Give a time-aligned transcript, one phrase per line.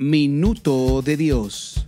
[0.00, 1.87] Minuto de Dios.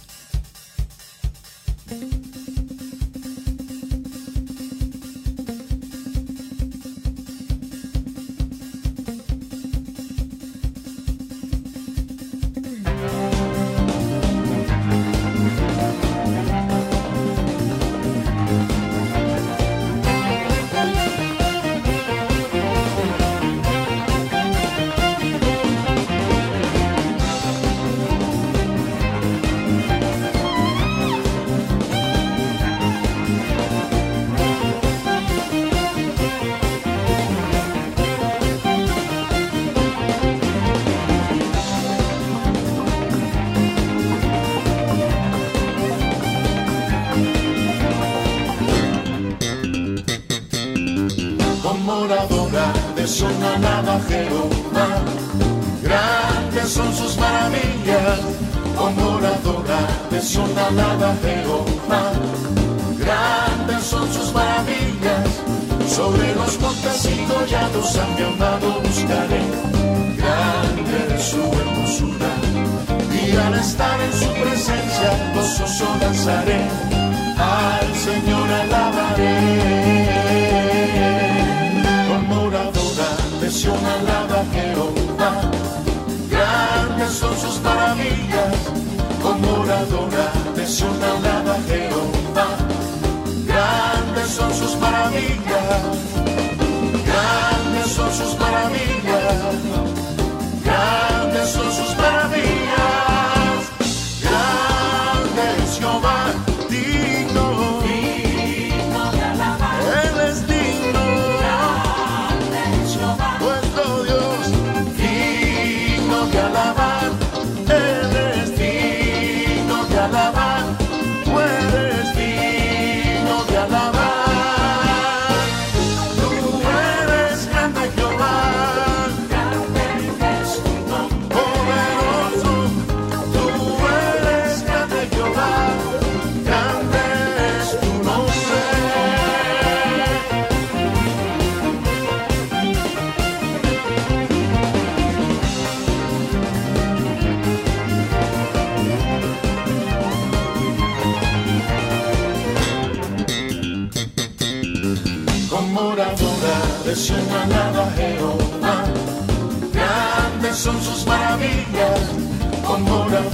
[75.81, 76.61] Gozoso danzaré.
[77.39, 79.39] Al Señor alabaré
[82.09, 83.09] con moradora
[83.41, 85.33] de Sion alaba Jehová.
[86.31, 88.57] Grandes son sus maravillas,
[89.23, 92.47] con moradora de Sion alaba Jehová.
[93.47, 95.83] Grandes son sus maravillas,
[97.11, 99.90] grandes son sus maravillas,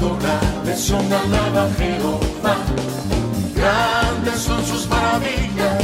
[0.07, 2.57] moradora de su alaba Jehová.
[3.55, 5.83] Grandes son sus maravillas,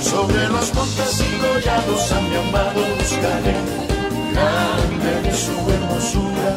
[0.00, 3.56] sobre los montes y collados a mi amado buscaré.
[4.32, 6.56] Grande es su hermosura,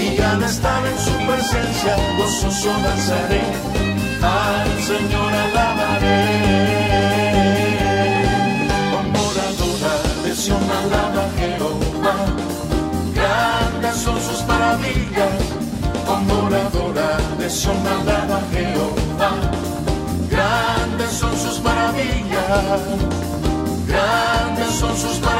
[0.00, 3.42] y al estar en su presencia gozoso danzaré.
[4.22, 6.26] Al Señor alabaré
[8.90, 9.94] con moradora
[10.24, 12.16] de alaba Jehová.
[13.14, 15.35] Grandes son sus maravillas,
[16.26, 17.48] moradora de
[18.52, 19.30] Jehová.
[20.28, 22.80] Grandes son sus maravillas,
[23.86, 25.35] grandes son sus maravillas,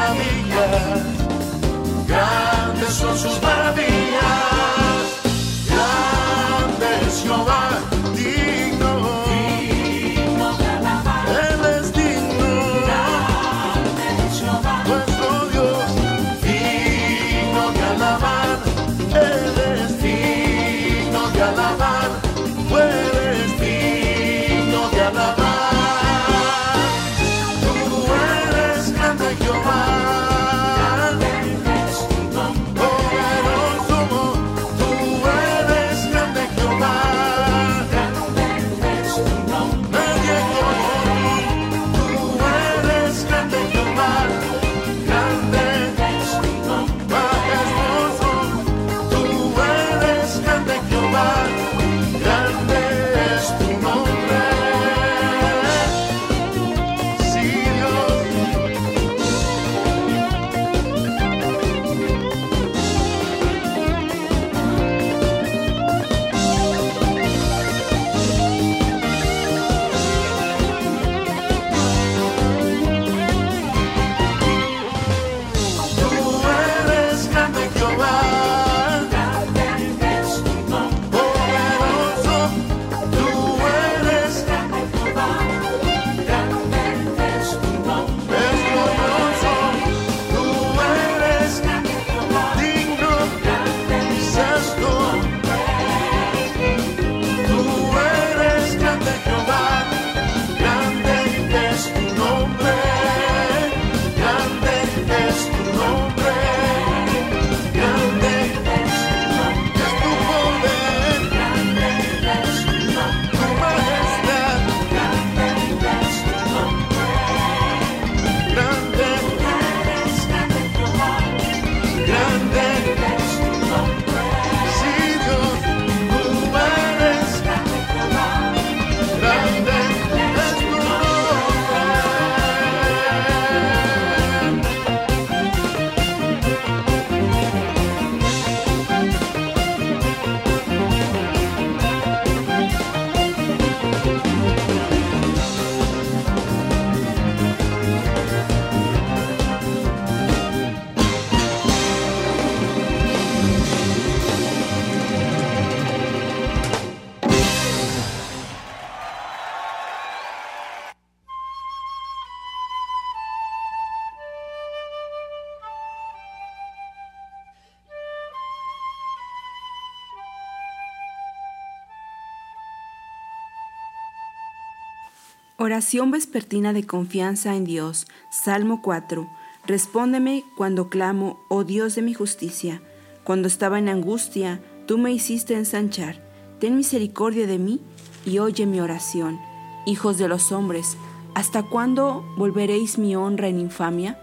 [175.67, 178.07] Oración vespertina de confianza en Dios.
[178.31, 179.27] Salmo 4.
[179.65, 182.81] Respóndeme cuando clamo, oh Dios de mi justicia.
[183.25, 186.23] Cuando estaba en angustia, tú me hiciste ensanchar.
[186.61, 187.81] Ten misericordia de mí
[188.25, 189.41] y oye mi oración.
[189.85, 190.95] Hijos de los hombres,
[191.33, 194.17] ¿hasta cuándo volveréis mi honra en infamia?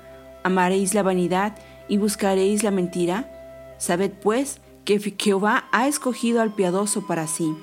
[0.44, 1.58] ¿Amaréis la vanidad
[1.90, 3.74] y buscaréis la mentira?
[3.76, 7.54] Sabed pues que Jehová ha escogido al piadoso para sí.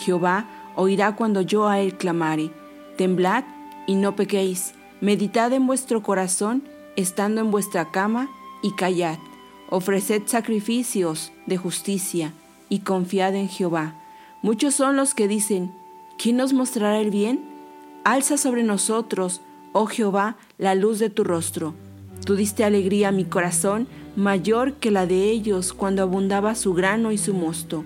[0.00, 2.50] Jehová oirá cuando yo a él clamare.
[3.00, 3.44] Temblad
[3.86, 4.74] y no pequéis.
[5.00, 6.64] Meditad en vuestro corazón,
[6.96, 8.28] estando en vuestra cama,
[8.62, 9.16] y callad.
[9.70, 12.34] Ofreced sacrificios de justicia,
[12.68, 13.94] y confiad en Jehová.
[14.42, 15.72] Muchos son los que dicen,
[16.18, 17.40] ¿quién nos mostrará el bien?
[18.04, 19.40] Alza sobre nosotros,
[19.72, 21.72] oh Jehová, la luz de tu rostro.
[22.26, 27.12] Tú diste alegría a mi corazón, mayor que la de ellos cuando abundaba su grano
[27.12, 27.82] y su mosto.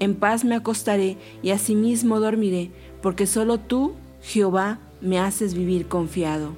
[0.00, 2.70] En paz me acostaré y asimismo dormiré,
[3.02, 3.92] porque solo tú,
[4.24, 6.54] Jehová, me haces vivir confiado.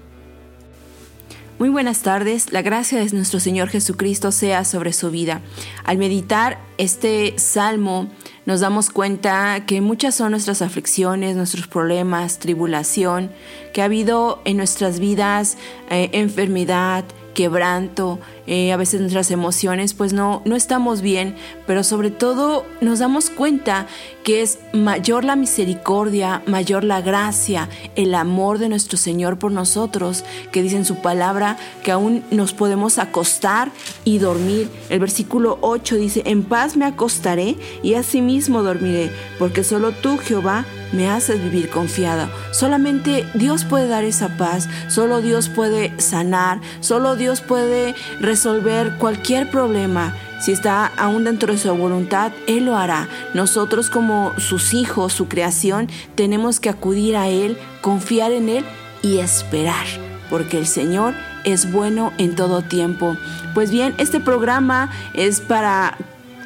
[1.59, 5.41] Muy buenas tardes, la gracia de nuestro Señor Jesucristo sea sobre su vida.
[5.85, 8.11] Al meditar este salmo
[8.45, 13.31] nos damos cuenta que muchas son nuestras aflicciones, nuestros problemas, tribulación,
[13.73, 15.57] que ha habido en nuestras vidas
[15.89, 21.37] eh, enfermedad, quebranto, eh, a veces nuestras emociones pues no, no estamos bien,
[21.67, 23.87] pero sobre todo nos damos cuenta
[24.25, 30.25] que es mayor la misericordia, mayor la gracia, el amor de nuestro Señor por nosotros,
[30.51, 33.71] que dice en su palabra que aún nos podemos acostar
[34.05, 34.71] y dormir.
[34.89, 40.65] El versículo 8 dice, en paz me acostaré y asimismo dormiré, porque solo tú, Jehová,
[40.93, 42.29] me haces vivir confiada.
[42.53, 49.51] Solamente Dios puede dar esa paz, solo Dios puede sanar, solo Dios puede resolver cualquier
[49.51, 50.15] problema.
[50.41, 53.09] Si está aún dentro de su voluntad, Él lo hará.
[53.35, 58.65] Nosotros como sus hijos, su creación, tenemos que acudir a Él, confiar en Él
[59.03, 59.87] y esperar,
[60.29, 61.15] porque el Señor
[61.45, 63.17] es bueno en todo tiempo.
[63.55, 65.97] Pues bien, este programa es para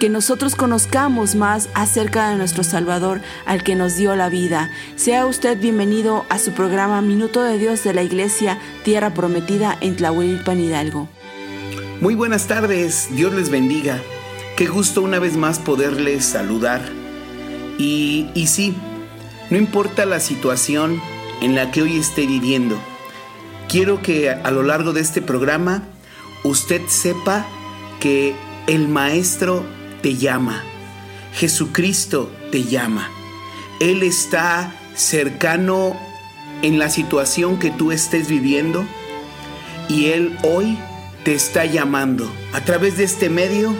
[0.01, 4.71] que nosotros conozcamos más acerca de nuestro Salvador, al que nos dio la vida.
[4.97, 9.97] Sea usted bienvenido a su programa Minuto de Dios de la Iglesia Tierra Prometida en
[9.97, 11.07] Tlahuelilpan Hidalgo.
[12.01, 14.01] Muy buenas tardes, Dios les bendiga.
[14.57, 16.81] Qué gusto una vez más poderles saludar.
[17.77, 18.75] Y, y sí,
[19.51, 20.99] no importa la situación
[21.43, 22.81] en la que hoy esté viviendo,
[23.69, 25.83] quiero que a lo largo de este programa
[26.43, 27.45] usted sepa
[28.01, 28.35] que
[28.67, 29.63] el Maestro
[30.03, 30.63] te llama.
[31.35, 33.09] Jesucristo te llama.
[33.81, 35.97] Él está cercano
[36.63, 38.85] en la situación que tú estés viviendo
[39.89, 40.79] y Él hoy
[41.25, 43.75] te está llamando a través de este medio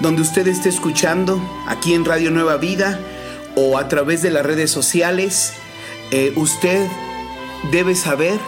[0.00, 3.00] donde usted esté escuchando aquí en Radio Nueva Vida
[3.56, 5.54] o a través de las redes sociales.
[6.10, 6.86] Eh, usted
[7.72, 8.38] debe saber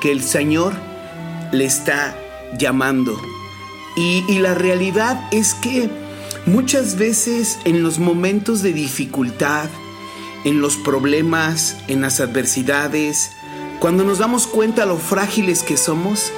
[0.00, 0.74] que el Señor
[1.52, 2.16] le está
[2.56, 3.20] llamando.
[3.96, 5.90] Y, y la realidad es que
[6.46, 9.70] Muchas veces en los momentos de dificultad,
[10.44, 13.30] en los problemas, en las adversidades,
[13.78, 16.32] cuando nos damos cuenta lo frágiles que somos,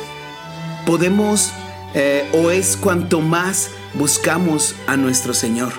[0.85, 1.53] podemos
[1.95, 5.73] eh, o es cuanto más buscamos a nuestro Señor.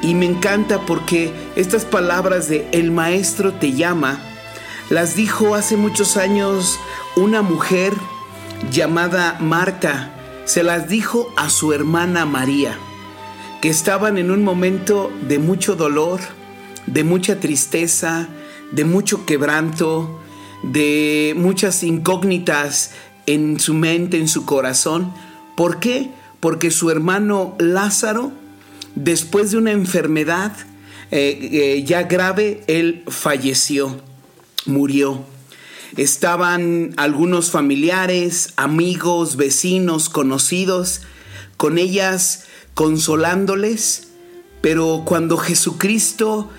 [0.00, 4.20] Y me encanta porque estas palabras de el Maestro te llama,
[4.90, 6.78] las dijo hace muchos años
[7.16, 7.94] una mujer
[8.70, 10.12] llamada Marta,
[10.44, 12.78] se las dijo a su hermana María
[13.60, 16.20] que estaban en un momento de mucho dolor,
[16.86, 18.28] de mucha tristeza,
[18.72, 20.20] de mucho quebranto,
[20.62, 22.92] de muchas incógnitas
[23.26, 25.12] en su mente, en su corazón.
[25.56, 26.10] ¿Por qué?
[26.40, 28.32] Porque su hermano Lázaro,
[28.94, 30.52] después de una enfermedad
[31.10, 34.00] eh, eh, ya grave, él falleció,
[34.66, 35.24] murió.
[35.96, 41.02] Estaban algunos familiares, amigos, vecinos, conocidos,
[41.56, 42.44] con ellas
[42.76, 44.08] consolándoles,
[44.60, 46.50] pero cuando Jesucristo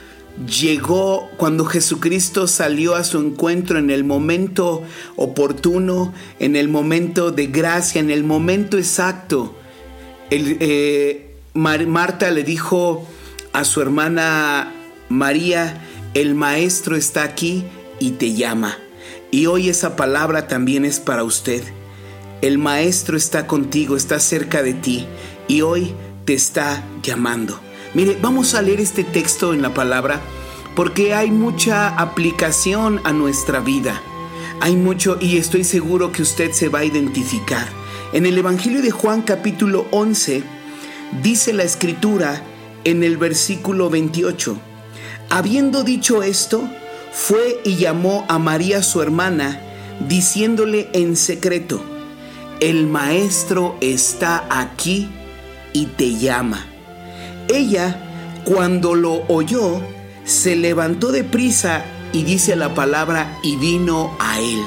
[0.47, 4.81] llegó, cuando Jesucristo salió a su encuentro en el momento
[5.15, 9.55] oportuno, en el momento de gracia, en el momento exacto,
[10.31, 13.07] eh, Marta le dijo
[13.53, 14.73] a su hermana
[15.09, 17.63] María, el Maestro está aquí
[17.99, 18.79] y te llama.
[19.29, 21.61] Y hoy esa palabra también es para usted.
[22.41, 25.05] El Maestro está contigo, está cerca de ti.
[25.47, 25.93] Y hoy
[26.27, 27.57] te está llamando.
[27.93, 30.19] Mire, vamos a leer este texto en la palabra
[30.75, 34.01] porque hay mucha aplicación a nuestra vida.
[34.59, 37.65] Hay mucho y estoy seguro que usted se va a identificar.
[38.11, 40.43] En el Evangelio de Juan capítulo 11
[41.23, 42.43] dice la escritura
[42.83, 44.59] en el versículo 28,
[45.29, 46.69] habiendo dicho esto,
[47.13, 49.61] fue y llamó a María su hermana,
[50.09, 51.81] diciéndole en secreto,
[52.59, 55.09] el maestro está aquí
[55.77, 56.65] y te llama.
[57.47, 59.79] Ella, cuando lo oyó,
[60.23, 64.63] se levantó de prisa y dice la palabra y vino a él.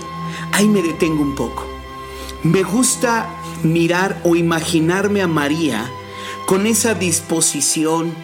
[0.52, 1.66] Ahí me detengo un poco.
[2.44, 3.28] Me gusta
[3.64, 5.90] mirar o imaginarme a María
[6.46, 8.14] con esa disposición,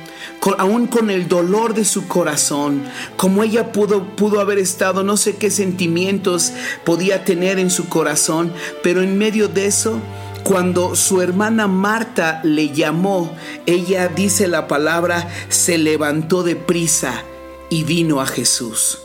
[0.59, 2.85] aún con el dolor de su corazón,
[3.17, 6.53] como ella pudo, pudo haber estado, no sé qué sentimientos
[6.85, 8.53] podía tener en su corazón,
[8.85, 10.01] pero en medio de eso,
[10.47, 13.35] cuando su hermana Marta le llamó,
[13.67, 17.25] ella dice la palabra, se levantó de prisa
[17.69, 19.01] y vino a Jesús.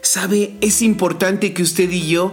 [0.00, 0.56] ¿Sabe?
[0.62, 2.32] Es importante que usted y yo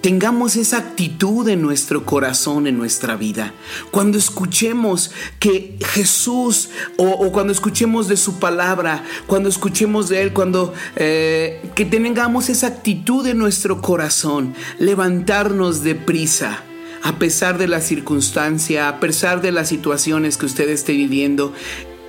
[0.00, 3.52] tengamos esa actitud en nuestro corazón, en nuestra vida.
[3.90, 10.72] Cuando escuchemos que Jesús, o, cuando escuchemos de su palabra, cuando escuchemos de Él, cuando
[10.96, 16.64] eh, que tengamos esa actitud en nuestro corazón, levantarnos de prisa.
[17.08, 21.54] A pesar de la circunstancia, a pesar de las situaciones que usted esté viviendo,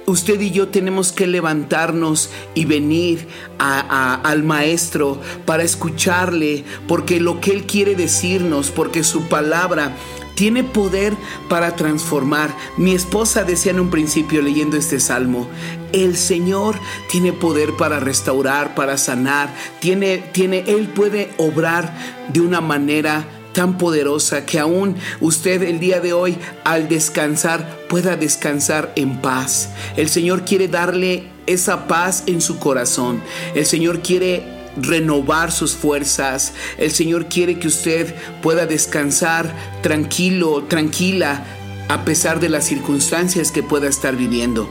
[0.06, 3.26] usted y yo tenemos que levantarnos y venir
[3.60, 9.96] al Maestro para escucharle, porque lo que Él quiere decirnos, porque su palabra
[10.36, 11.16] tiene poder
[11.48, 12.54] para transformar.
[12.76, 15.48] Mi esposa decía en un principio leyendo este salmo,
[15.94, 16.76] el Señor
[17.10, 21.96] tiene poder para restaurar, para sanar, tiene, tiene, Él puede obrar
[22.34, 28.16] de una manera tan poderosa que aún usted el día de hoy al descansar pueda
[28.16, 29.72] descansar en paz.
[29.98, 33.22] El Señor quiere darle esa paz en su corazón.
[33.56, 34.46] El Señor quiere
[34.78, 36.54] renovar sus fuerzas.
[36.78, 41.44] El Señor quiere que usted pueda descansar tranquilo, tranquila,
[41.90, 44.70] a pesar de las circunstancias que pueda estar viviendo.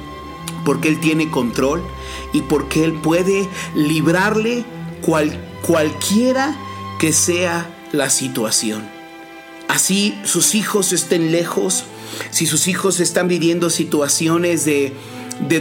[0.64, 1.82] Porque Él tiene control
[2.32, 4.64] y porque Él puede librarle
[5.02, 6.56] cual, cualquiera
[6.98, 8.82] que sea la situación.
[9.68, 11.84] Así sus hijos estén lejos,
[12.30, 14.94] si sus hijos están viviendo situaciones de,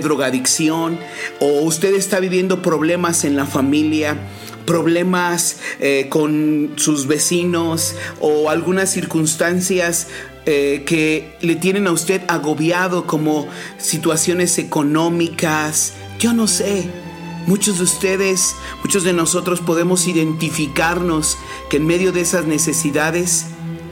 [0.02, 0.98] drogadicción
[1.40, 4.18] o usted está viviendo problemas en la familia,
[4.66, 10.08] problemas eh, con sus vecinos o algunas circunstancias
[10.48, 16.90] eh, que le tienen a usted agobiado como situaciones económicas, yo no sé.
[17.48, 21.38] Muchos de ustedes, muchos de nosotros podemos identificarnos
[21.70, 23.46] que en medio de esas necesidades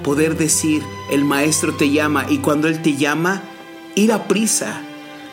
[0.04, 3.42] poder decir, el maestro te llama y cuando él te llama,
[3.96, 4.82] ir a prisa,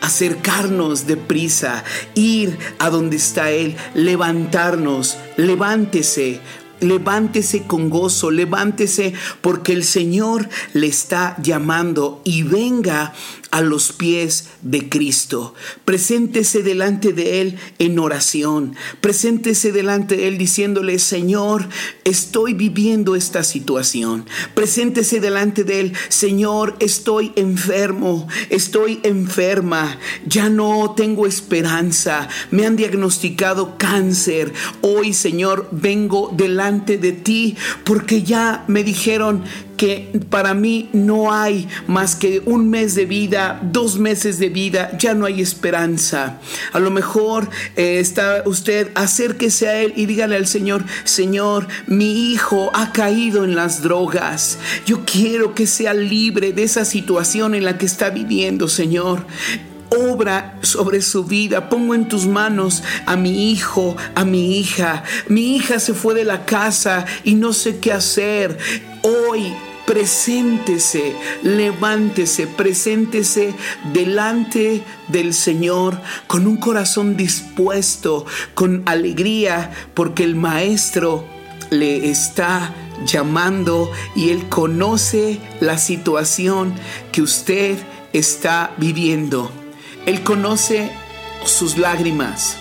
[0.00, 1.82] acercarnos de prisa,
[2.14, 6.40] ir a donde está él, levantarnos, levántese,
[6.78, 13.14] levántese con gozo, levántese porque el Señor le está llamando y venga
[13.52, 15.54] a los pies de Cristo.
[15.84, 18.74] Preséntese delante de Él en oración.
[19.02, 21.68] Preséntese delante de Él diciéndole, Señor,
[22.04, 24.24] estoy viviendo esta situación.
[24.54, 32.76] Preséntese delante de Él, Señor, estoy enfermo, estoy enferma, ya no tengo esperanza, me han
[32.76, 34.54] diagnosticado cáncer.
[34.80, 39.44] Hoy, Señor, vengo delante de ti porque ya me dijeron
[39.82, 44.96] que para mí no hay más que un mes de vida, dos meses de vida,
[44.96, 46.38] ya no hay esperanza.
[46.72, 52.30] A lo mejor eh, está usted, acérquese a Él y dígale al Señor, Señor, mi
[52.30, 54.56] hijo ha caído en las drogas.
[54.86, 59.26] Yo quiero que sea libre de esa situación en la que está viviendo, Señor
[59.94, 61.68] obra sobre su vida.
[61.68, 65.02] Pongo en tus manos a mi hijo, a mi hija.
[65.28, 68.56] Mi hija se fue de la casa y no sé qué hacer.
[69.02, 69.52] Hoy
[69.86, 73.54] preséntese, levántese, preséntese
[73.92, 78.24] delante del Señor con un corazón dispuesto,
[78.54, 81.24] con alegría, porque el Maestro
[81.70, 82.74] le está
[83.06, 86.74] llamando y Él conoce la situación
[87.10, 87.78] que usted
[88.12, 89.50] está viviendo.
[90.06, 90.90] Él conoce
[91.44, 92.56] sus lágrimas,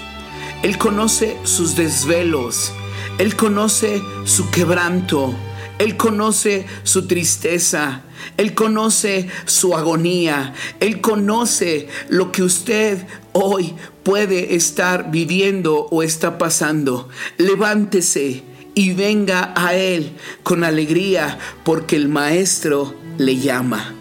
[0.64, 2.72] Él conoce sus desvelos,
[3.18, 5.36] Él conoce su quebranto.
[5.82, 8.04] Él conoce su tristeza,
[8.38, 13.00] Él conoce su agonía, Él conoce lo que usted
[13.32, 13.74] hoy
[14.04, 17.10] puede estar viviendo o está pasando.
[17.40, 18.44] Levántese
[18.76, 20.12] y venga a Él
[20.44, 23.96] con alegría porque el Maestro le llama.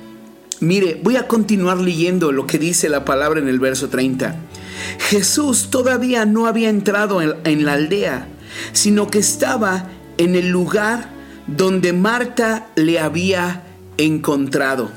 [0.61, 4.39] Mire, voy a continuar leyendo lo que dice la palabra en el verso 30.
[4.99, 8.29] Jesús todavía no había entrado en, la aldea,
[8.75, 11.20] sino que estaba en el lugar
[11.57, 13.63] donde Marta le había
[13.97, 14.91] encontrado.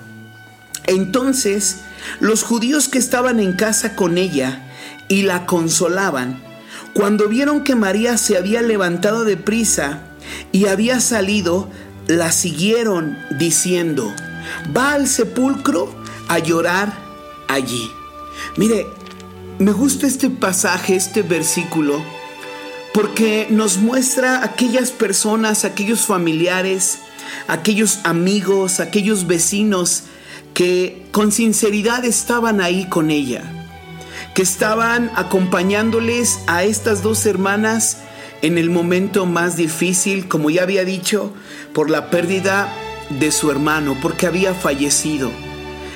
[0.86, 1.78] Entonces
[2.20, 4.70] los judíos que estaban en casa con ella
[5.10, 6.42] y la consolaban,
[6.94, 10.04] Cuando vieron que María se había levantado de prisa
[10.52, 11.68] y había salido,
[12.06, 14.14] la siguieron diciendo,
[14.78, 15.92] va al sepulcro
[16.28, 16.94] a llorar
[17.48, 17.90] allí.
[18.58, 18.86] Mire,
[19.58, 22.00] me gusta este pasaje, este versículo,
[22.94, 27.00] porque nos muestra aquellas personas, aquellos familiares,
[27.48, 30.04] aquellos amigos, aquellos vecinos
[30.54, 33.44] que con sinceridad estaban ahí con ella,
[34.36, 37.98] que estaban acompañándoles a estas dos hermanas
[38.44, 41.34] en el momento más difícil, como ya había dicho,
[41.74, 42.72] por la pérdida
[43.10, 45.32] de su hermano, porque había fallecido.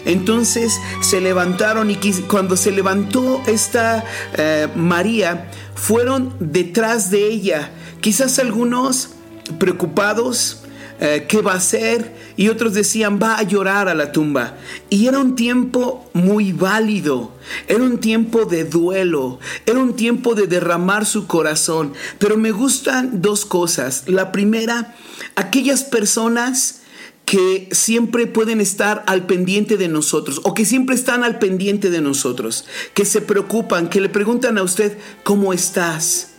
[0.06, 1.98] Entonces se levantaron y
[2.30, 4.06] cuando se levantó esta
[4.38, 7.72] eh, María, fueron detrás de ella.
[8.02, 9.12] Quizás algunos
[9.60, 10.64] preocupados,
[11.00, 14.58] eh, qué va a hacer y otros decían va a llorar a la tumba.
[14.90, 17.32] Y era un tiempo muy válido,
[17.68, 21.94] era un tiempo de duelo, era un tiempo de derramar su corazón.
[22.18, 24.04] Pero me gustan dos cosas.
[24.08, 24.96] La primera,
[25.36, 26.82] aquellas personas
[27.28, 32.00] que siempre pueden estar al pendiente de nosotros o que siempre están al pendiente de
[32.00, 32.64] nosotros,
[32.94, 36.30] que se preocupan, que le preguntan a usted, ¿cómo estás?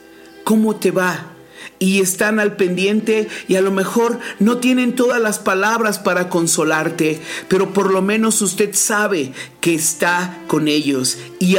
[0.45, 1.35] ¿Cómo te va?
[1.79, 7.21] Y están al pendiente y a lo mejor no tienen todas las palabras para consolarte,
[7.49, 11.19] pero por lo menos usted sabe que está con ellos.
[11.39, 11.57] Y,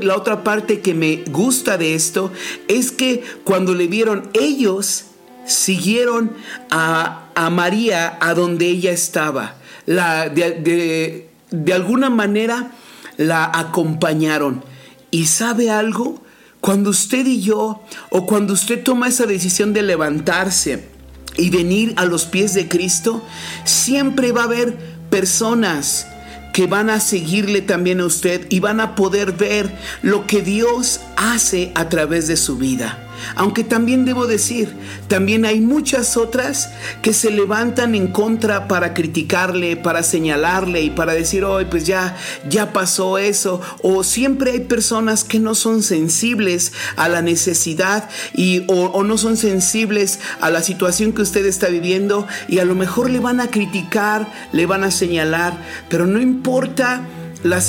[0.00, 2.32] la otra parte que me gusta de esto
[2.66, 5.04] es que cuando le vieron ellos,
[5.44, 6.32] siguieron
[6.70, 9.56] a, María a donde ella estaba.
[9.86, 12.72] La, de, de alguna manera
[13.16, 14.64] la acompañaron.
[15.10, 16.22] ¿Y sabe algo?
[16.60, 20.88] Cuando usted y yo, o cuando usted toma esa decisión de levantarse
[21.36, 23.22] y venir a los pies de Cristo,
[23.64, 24.76] siempre va a haber
[25.10, 26.06] personas
[26.52, 31.00] que van a seguirle también a usted y van a poder ver lo que Dios
[31.16, 32.98] hace a través de su vida.
[33.34, 34.74] Aunque también debo decir,
[35.08, 36.70] también hay muchas otras
[37.02, 42.16] que se levantan en contra para criticarle, para señalarle y para decir, hoy pues ya,
[42.48, 43.60] ya pasó eso.
[43.82, 49.18] O siempre hay personas que no son sensibles a la necesidad y, o, o no
[49.18, 53.40] son sensibles a la situación que usted está viviendo y a lo mejor le van
[53.40, 55.56] a criticar, le van a señalar,
[55.88, 57.02] pero no importa.
[57.44, 57.60] La,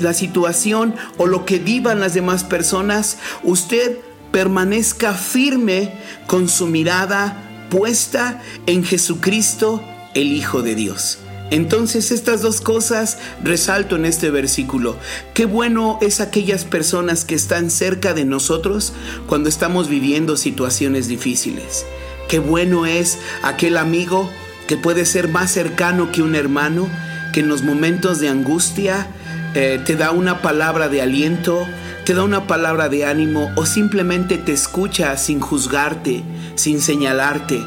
[0.00, 3.98] la situación o lo que vivan las demás personas, usted
[4.32, 5.92] permanezca firme
[6.26, 9.82] con su mirada puesta en Jesucristo,
[10.14, 11.18] el Hijo de Dios.
[11.50, 14.96] Entonces estas dos cosas resalto en este versículo.
[15.34, 18.94] Qué bueno es aquellas personas que están cerca de nosotros
[19.26, 21.84] cuando estamos viviendo situaciones difíciles.
[22.30, 24.30] Qué bueno es aquel amigo
[24.66, 26.88] que puede ser más cercano que un hermano,
[27.34, 29.08] que en los momentos de angustia
[29.54, 31.66] eh, te da una palabra de aliento,
[32.04, 36.24] te da una palabra de ánimo o simplemente te escucha sin juzgarte,
[36.56, 37.64] sin señalarte.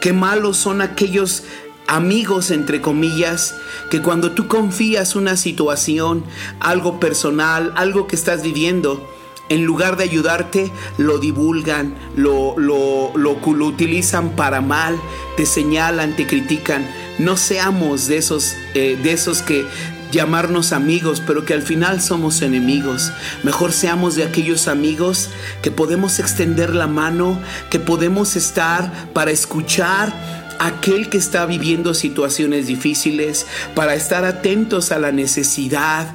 [0.00, 1.44] Qué malos son aquellos
[1.86, 3.54] amigos, entre comillas,
[3.90, 6.24] que cuando tú confías una situación,
[6.58, 9.08] algo personal, algo que estás viviendo,
[9.48, 14.98] en lugar de ayudarte, lo divulgan, lo, lo, lo, utilizan para mal,
[15.36, 16.88] te señalan, te critican.
[17.20, 19.64] No seamos de esos, eh, de esos que
[20.12, 23.12] llamarnos amigos, pero que al final somos enemigos.
[23.42, 25.30] Mejor seamos de aquellos amigos
[25.62, 27.38] que podemos extender la mano,
[27.70, 30.12] que podemos estar para escuchar
[30.58, 36.14] a aquel que está viviendo situaciones difíciles, para estar atentos a la necesidad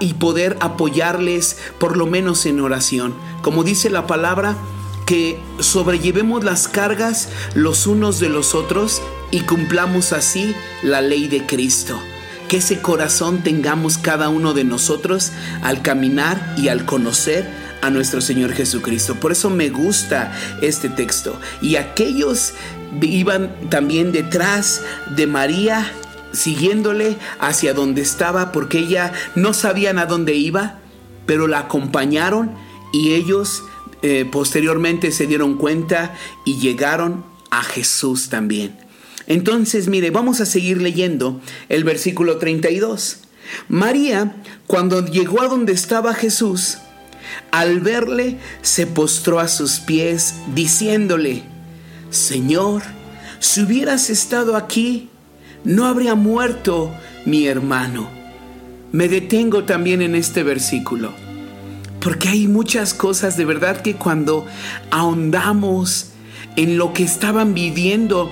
[0.00, 3.14] y poder apoyarles por lo menos en oración.
[3.42, 4.56] Como dice la palabra,
[5.06, 11.44] que sobrellevemos las cargas los unos de los otros y cumplamos así la ley de
[11.44, 12.00] Cristo
[12.54, 17.50] que ese corazón tengamos cada uno de nosotros al caminar y al conocer
[17.82, 19.16] a nuestro Señor Jesucristo.
[19.16, 21.36] Por eso me gusta este texto.
[21.60, 22.52] Y aquellos
[23.02, 24.82] iban también detrás
[25.16, 25.90] de María,
[26.32, 30.78] siguiéndole hacia donde estaba, porque ella no sabían a dónde iba,
[31.26, 32.52] pero la acompañaron
[32.92, 33.64] y ellos
[34.02, 36.14] eh, posteriormente se dieron cuenta
[36.44, 38.83] y llegaron a Jesús también.
[39.26, 43.20] Entonces, mire, vamos a seguir leyendo el versículo 32.
[43.68, 46.78] María, cuando llegó a donde estaba Jesús,
[47.50, 51.42] al verle, se postró a sus pies, diciéndole,
[52.10, 52.82] Señor,
[53.40, 55.08] si hubieras estado aquí,
[55.64, 58.08] no habría muerto mi hermano.
[58.92, 61.12] Me detengo también en este versículo,
[62.00, 64.46] porque hay muchas cosas de verdad que cuando
[64.90, 66.10] ahondamos
[66.56, 68.30] en lo que estaban viviendo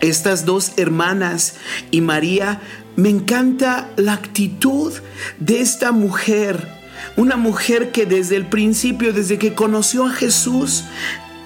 [0.00, 1.54] estas dos hermanas
[1.90, 2.60] y María,
[2.96, 4.92] me encanta la actitud
[5.38, 6.68] de esta mujer.
[7.16, 10.84] Una mujer que desde el principio, desde que conoció a Jesús,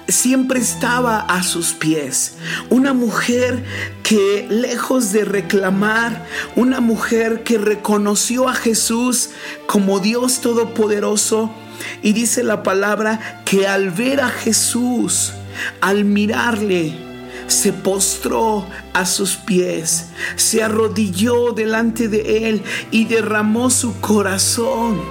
[0.07, 2.35] siempre estaba a sus pies.
[2.69, 3.63] Una mujer
[4.03, 9.29] que lejos de reclamar, una mujer que reconoció a Jesús
[9.67, 11.51] como Dios Todopoderoso.
[12.01, 15.33] Y dice la palabra que al ver a Jesús,
[15.81, 17.08] al mirarle,
[17.49, 25.01] se postró a sus pies, se arrodilló delante de él y derramó su corazón,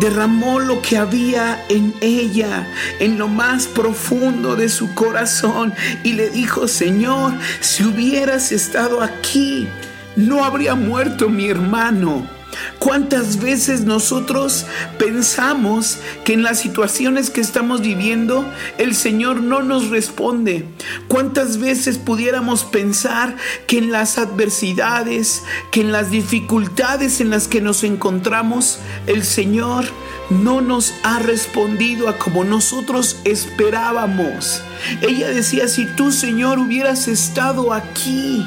[0.00, 2.68] derramó lo que había en ella,
[3.00, 9.68] en lo más profundo de su corazón y le dijo, Señor, si hubieras estado aquí,
[10.16, 12.35] no habría muerto mi hermano.
[12.78, 14.66] ¿Cuántas veces nosotros
[14.98, 18.44] pensamos que en las situaciones que estamos viviendo
[18.78, 20.66] el Señor no nos responde?
[21.08, 27.60] ¿Cuántas veces pudiéramos pensar que en las adversidades, que en las dificultades en las que
[27.60, 29.84] nos encontramos, el Señor
[30.30, 34.62] no nos ha respondido a como nosotros esperábamos?
[35.02, 38.44] Ella decía, si tú Señor hubieras estado aquí,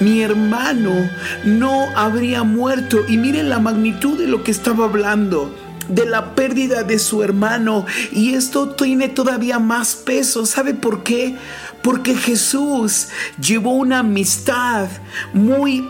[0.00, 1.08] mi hermano
[1.44, 2.98] no habría muerto.
[3.08, 5.54] Y miren la magnitud de lo que estaba hablando
[5.88, 7.86] de la pérdida de su hermano.
[8.12, 10.46] Y esto tiene todavía más peso.
[10.46, 11.36] ¿Sabe por qué?
[11.82, 13.08] Porque Jesús
[13.40, 14.88] llevó una amistad
[15.32, 15.88] muy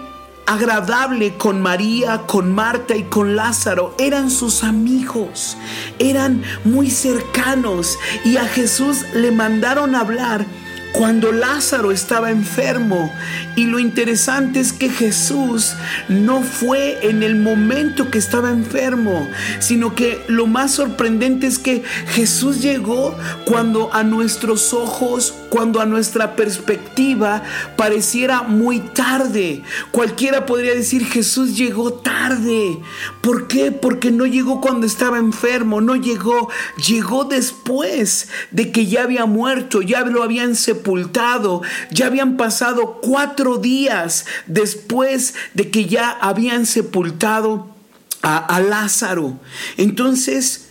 [0.49, 3.95] agradable con María, con Marta y con Lázaro.
[3.99, 5.59] Eran sus amigos,
[5.99, 10.47] eran muy cercanos y a Jesús le mandaron hablar
[10.93, 13.13] cuando Lázaro estaba enfermo.
[13.57, 15.75] Y lo interesante es que Jesús
[16.09, 21.83] no fue en el momento que estaba enfermo, sino que lo más sorprendente es que
[22.09, 27.43] Jesús llegó cuando a nuestros ojos, cuando a nuestra perspectiva
[27.77, 29.63] pareciera muy tarde.
[29.91, 32.79] Cualquiera podría decir Jesús llegó tarde.
[33.21, 33.73] ¿Por qué?
[33.73, 36.49] Porque no llegó cuando estaba enfermo, no llegó,
[36.87, 43.59] llegó después de que ya había muerto, ya lo habían sepultado, ya habían pasado cuatro
[43.59, 47.75] días después de que ya habían sepultado
[48.23, 49.39] a, a Lázaro.
[49.77, 50.69] Entonces,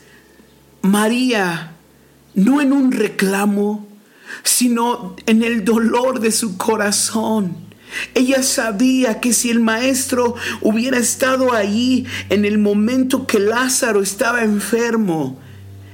[0.82, 1.74] María,
[2.34, 3.88] no en un reclamo,
[4.44, 7.68] sino en el dolor de su corazón.
[8.14, 14.44] Ella sabía que si el maestro hubiera estado allí en el momento que Lázaro estaba
[14.44, 15.40] enfermo,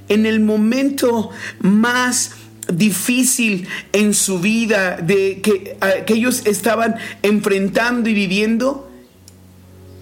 [0.08, 2.32] en el momento más
[2.72, 5.76] difícil en su vida de que,
[6.08, 8.90] ellos estaban enfrentando y viviendo,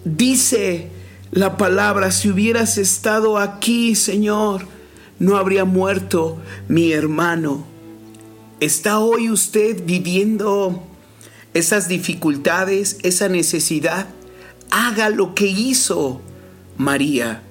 [0.04, 0.88] dice
[1.30, 4.66] la palabra, si hubieras estado aquí, Señor,
[5.18, 7.64] no habría muerto mi hermano.
[8.60, 10.84] ¿Está hoy usted viviendo
[11.54, 14.08] esas dificultades, esa necesidad?
[14.70, 16.20] Haga lo que hizo
[16.76, 17.42] María.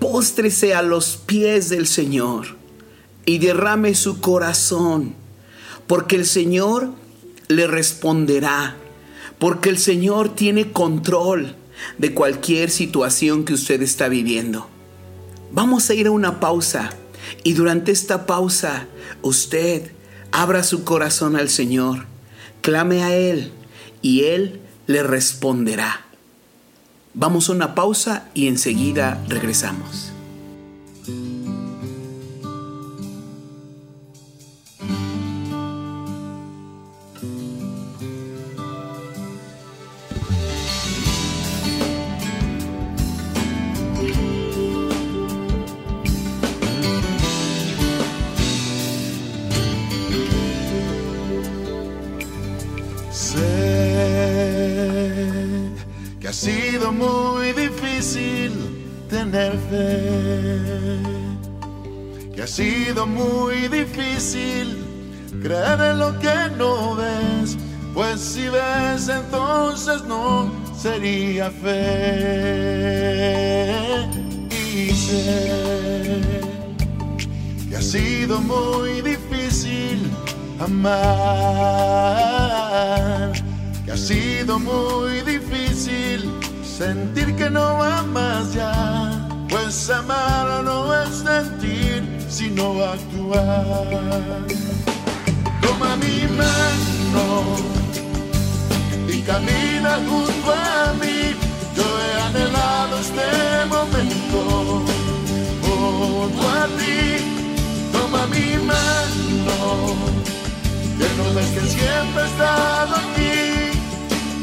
[0.00, 2.57] Póstrese a los pies del Señor
[3.28, 5.14] y derrame su corazón,
[5.86, 6.94] porque el Señor
[7.48, 8.74] le responderá,
[9.38, 11.54] porque el Señor tiene control
[11.98, 14.70] de cualquier situación que usted está viviendo.
[15.52, 16.88] Vamos a ir a una pausa
[17.44, 18.86] y durante esta pausa
[19.20, 19.92] usted
[20.32, 22.06] abra su corazón al Señor,
[22.62, 23.52] clame a Él
[24.00, 26.06] y Él le responderá.
[27.12, 30.07] Vamos a una pausa y enseguida regresamos.
[62.98, 64.84] Sido muy difícil
[65.40, 67.56] creer en lo que no ves,
[67.94, 72.48] pues si ves entonces no sería fe.
[74.50, 76.30] Y sé
[77.70, 80.10] que ha sido muy difícil
[80.58, 80.98] amar,
[83.84, 86.28] que ha sido muy difícil
[86.64, 91.87] sentir que no va más ya pues amar no es sentir,
[92.28, 93.64] sino actuar.
[95.62, 97.56] Toma mi mano
[99.08, 101.34] y camina junto a mí.
[101.76, 104.84] Yo he anhelado este momento
[105.62, 107.00] junto a ti.
[107.92, 109.94] Toma mi mano,
[110.98, 113.36] que no ves que siempre he estado aquí.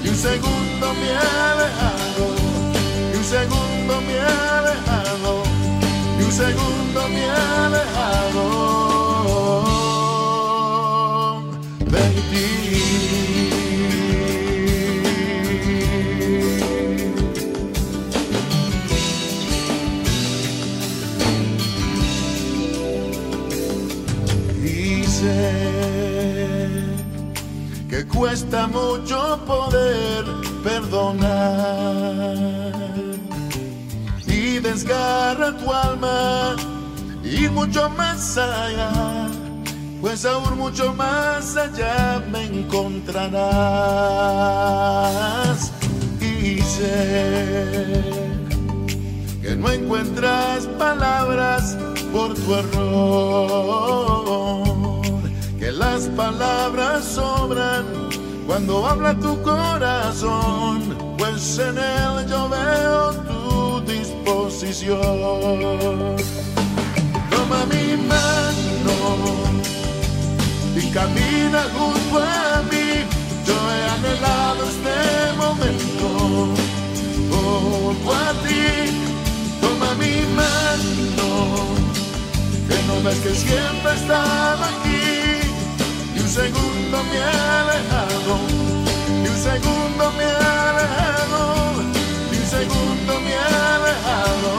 [0.04, 2.24] Y un segundo me ha dejado,
[3.12, 5.05] y un segundo me ha dejado
[6.36, 8.44] segundo me ha alejado
[11.94, 12.06] de
[27.90, 30.26] que cuesta mucho poder
[30.66, 32.06] perdonar
[34.76, 36.58] desgarra tu alma
[37.24, 38.92] ir mucho más allá,
[40.02, 43.32] pues aún mucho más allá me encontrarás.
[46.20, 48.04] Y sé
[49.42, 51.78] que no encuentras palabras
[52.12, 53.96] por tu error
[55.78, 57.86] las palabras sobran
[58.48, 63.45] cuando habla tu corazón, pues en él yo veo tu
[63.86, 65.00] disposición.
[67.32, 68.96] Toma mi mano
[70.76, 72.88] y camina junto a mí.
[73.48, 74.98] Yo he anhelado este
[75.38, 76.06] momento
[77.32, 78.66] junto a ti.
[79.62, 81.28] Toma mi mano,
[82.68, 85.16] que no ves que siempre estaba aquí
[86.36, 88.34] segundo me ha alejado,
[89.24, 91.25] y un segundo me ha alejado, y un
[92.56, 94.54] segundo me ha alejado.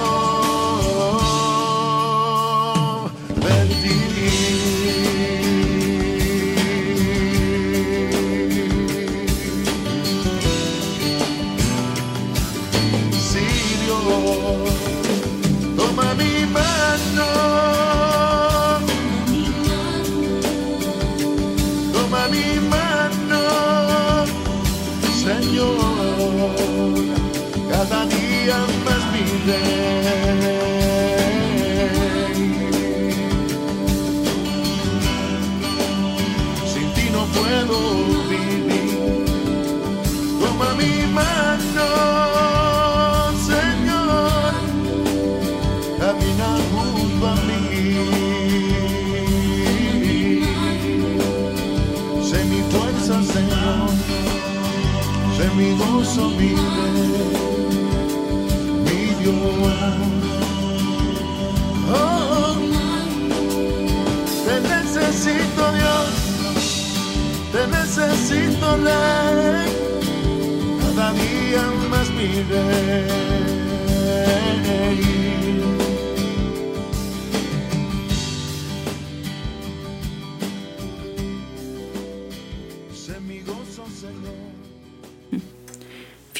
[3.83, 3.96] Sin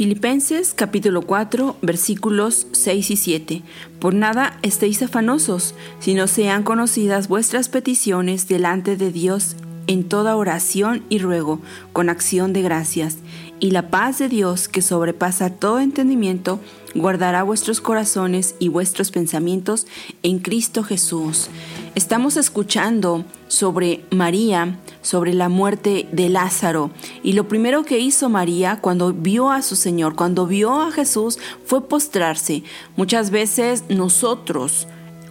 [0.07, 3.63] Filipenses capítulo 4 versículos 6 y 7.
[3.99, 9.57] Por nada estéis afanosos, sino sean conocidas vuestras peticiones delante de Dios
[9.89, 11.61] en toda oración y ruego,
[11.93, 13.17] con acción de gracias.
[13.59, 16.61] Y la paz de Dios, que sobrepasa todo entendimiento,
[16.95, 19.89] guardará vuestros corazones y vuestros pensamientos
[20.23, 21.49] en Cristo Jesús.
[21.97, 26.91] Estamos escuchando sobre María, sobre la muerte de Lázaro.
[27.23, 31.39] Y lo primero que hizo María cuando vio a su Señor, cuando vio a Jesús,
[31.65, 32.65] fue postrarse.
[32.97, 34.87] Muchas veces nosotros,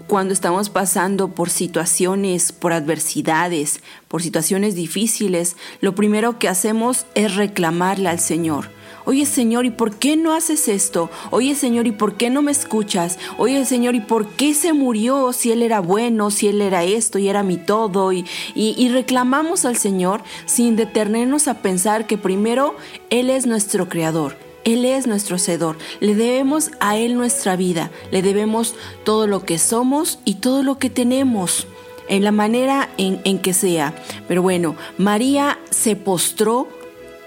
[0.07, 7.35] cuando estamos pasando por situaciones, por adversidades, por situaciones difíciles, lo primero que hacemos es
[7.35, 8.71] reclamarle al Señor.
[9.05, 11.09] Oye Señor, ¿y por qué no haces esto?
[11.29, 13.19] Oye Señor, ¿y por qué no me escuchas?
[13.37, 17.19] Oye Señor, ¿y por qué se murió si Él era bueno, si Él era esto
[17.19, 18.11] y era mi todo?
[18.11, 22.75] Y, y, reclamamos al Señor sin detenernos a pensar que primero
[23.09, 24.37] Él es nuestro creador.
[24.63, 25.77] Él es nuestro Hacedor.
[25.99, 27.91] Le debemos a Él nuestra vida.
[28.09, 31.67] Le debemos todo lo que somos y todo lo que tenemos
[32.07, 33.93] en la manera en, en, que sea.
[34.27, 36.67] Pero bueno, María se postró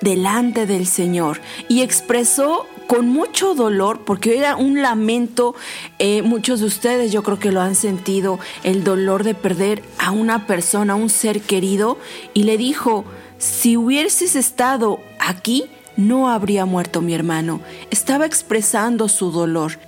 [0.00, 5.54] delante del Señor y expresó con mucho dolor, porque era un lamento,
[5.98, 10.10] eh, muchos de ustedes yo creo que lo han sentido, el dolor de perder a
[10.10, 11.98] una persona, a un ser querido,
[12.32, 13.04] y le dijo,
[13.36, 15.66] si hubieses estado aquí,
[15.98, 17.60] no habría muerto mi hermano.
[17.90, 19.78] Estaba expresando su dolor.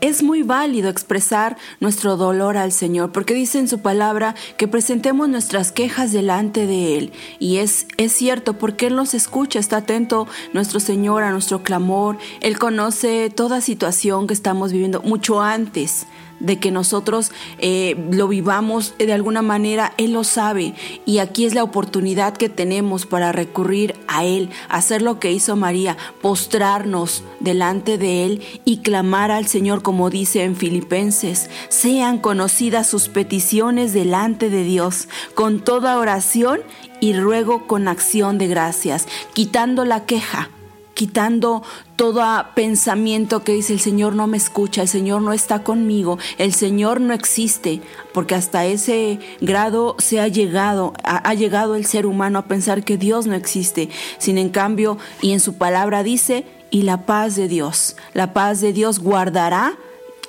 [0.00, 5.28] Es muy válido expresar nuestro dolor al Señor, porque dice en su palabra que presentemos
[5.28, 7.12] nuestras quejas delante de Él.
[7.38, 12.18] Y es, es cierto, porque Él nos escucha, está atento nuestro Señor a nuestro clamor.
[12.40, 16.06] Él conoce toda situación que estamos viviendo mucho antes
[16.40, 20.74] de que nosotros eh, lo vivamos de alguna manera, Él lo sabe.
[21.04, 25.56] Y aquí es la oportunidad que tenemos para recurrir a Él, hacer lo que hizo
[25.56, 32.88] María, postrarnos delante de Él y clamar al Señor, como dice en Filipenses, sean conocidas
[32.88, 36.60] sus peticiones delante de Dios, con toda oración
[37.00, 40.50] y ruego con acción de gracias, quitando la queja
[40.96, 41.62] quitando
[41.96, 46.54] todo pensamiento que dice el Señor no me escucha, el Señor no está conmigo, el
[46.54, 47.82] Señor no existe,
[48.14, 52.96] porque hasta ese grado se ha llegado, ha, llegado el ser humano a pensar que
[52.96, 53.90] Dios no existe.
[54.16, 58.62] Sin en cambio, y en su palabra dice, y la paz de Dios, la paz
[58.62, 59.74] de Dios guardará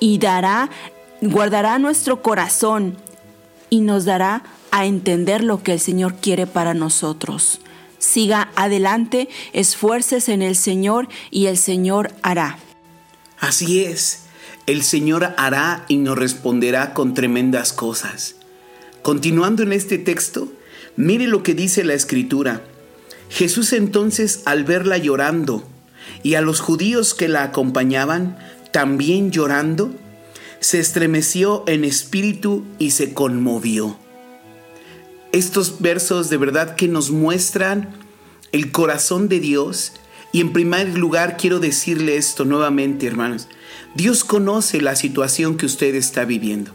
[0.00, 0.68] y dará,
[1.22, 2.98] guardará nuestro corazón
[3.70, 7.60] y nos dará a entender lo que el Señor quiere para nosotros.
[7.98, 12.58] Siga adelante, esfuerces en el Señor y el Señor hará.
[13.38, 14.24] Así es,
[14.66, 18.36] el Señor hará y nos responderá con tremendas cosas.
[19.02, 20.52] Continuando en este texto,
[20.96, 22.62] mire lo que dice la Escritura.
[23.30, 25.66] Jesús entonces al verla llorando
[26.22, 28.38] y a los judíos que la acompañaban
[28.72, 29.94] también llorando,
[30.60, 33.96] se estremeció en espíritu y se conmovió
[35.32, 37.94] estos versos de verdad que nos muestran
[38.52, 39.92] el corazón de Dios.
[40.32, 43.48] Y en primer lugar quiero decirle esto nuevamente, hermanos.
[43.94, 46.72] Dios conoce la situación que usted está viviendo.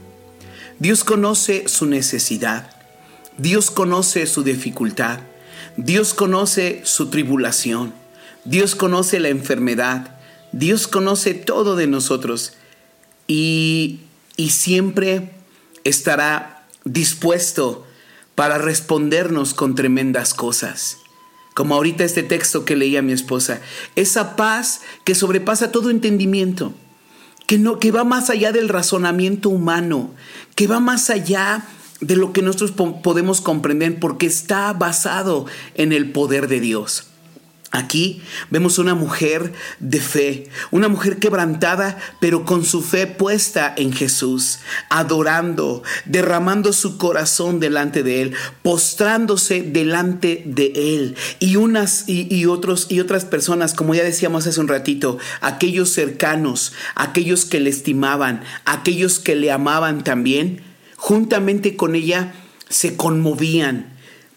[0.79, 2.69] Dios conoce su necesidad.
[3.37, 5.19] Dios conoce su dificultad.
[5.77, 7.93] Dios conoce su tribulación.
[8.45, 10.17] Dios conoce la enfermedad.
[10.51, 12.53] Dios conoce todo de nosotros.
[13.27, 14.01] Y,
[14.35, 15.31] y siempre
[15.83, 17.85] estará dispuesto
[18.35, 20.97] para respondernos con tremendas cosas.
[21.53, 23.61] Como ahorita este texto que leía mi esposa,
[23.95, 26.73] esa paz que sobrepasa todo entendimiento,
[27.45, 30.11] que, no, que va más allá del razonamiento humano,
[30.55, 31.65] que va más allá
[32.01, 37.07] de lo que nosotros podemos comprender porque está basado en el poder de Dios.
[37.75, 43.91] Aquí vemos una mujer de fe, una mujer quebrantada, pero con su fe puesta en
[43.91, 44.59] Jesús,
[44.89, 51.15] adorando, derramando su corazón delante de Él, postrándose delante de Él.
[51.39, 56.73] Y unas y, otros y otras personas, como ya decíamos hace un ratito, aquellos cercanos,
[56.93, 60.61] aquellos que le estimaban, aquellos que le amaban también,
[60.95, 62.35] juntamente con ella
[62.69, 63.92] se conmovían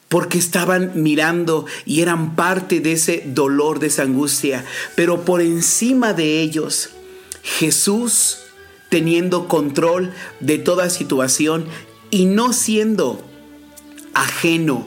[0.08, 4.64] porque estaban mirando y eran parte de ese dolor, de esa angustia.
[4.94, 6.90] Pero por encima de ellos,
[7.42, 8.38] Jesús
[8.88, 11.66] teniendo control de toda situación
[12.10, 13.22] y no siendo
[14.14, 14.86] ajeno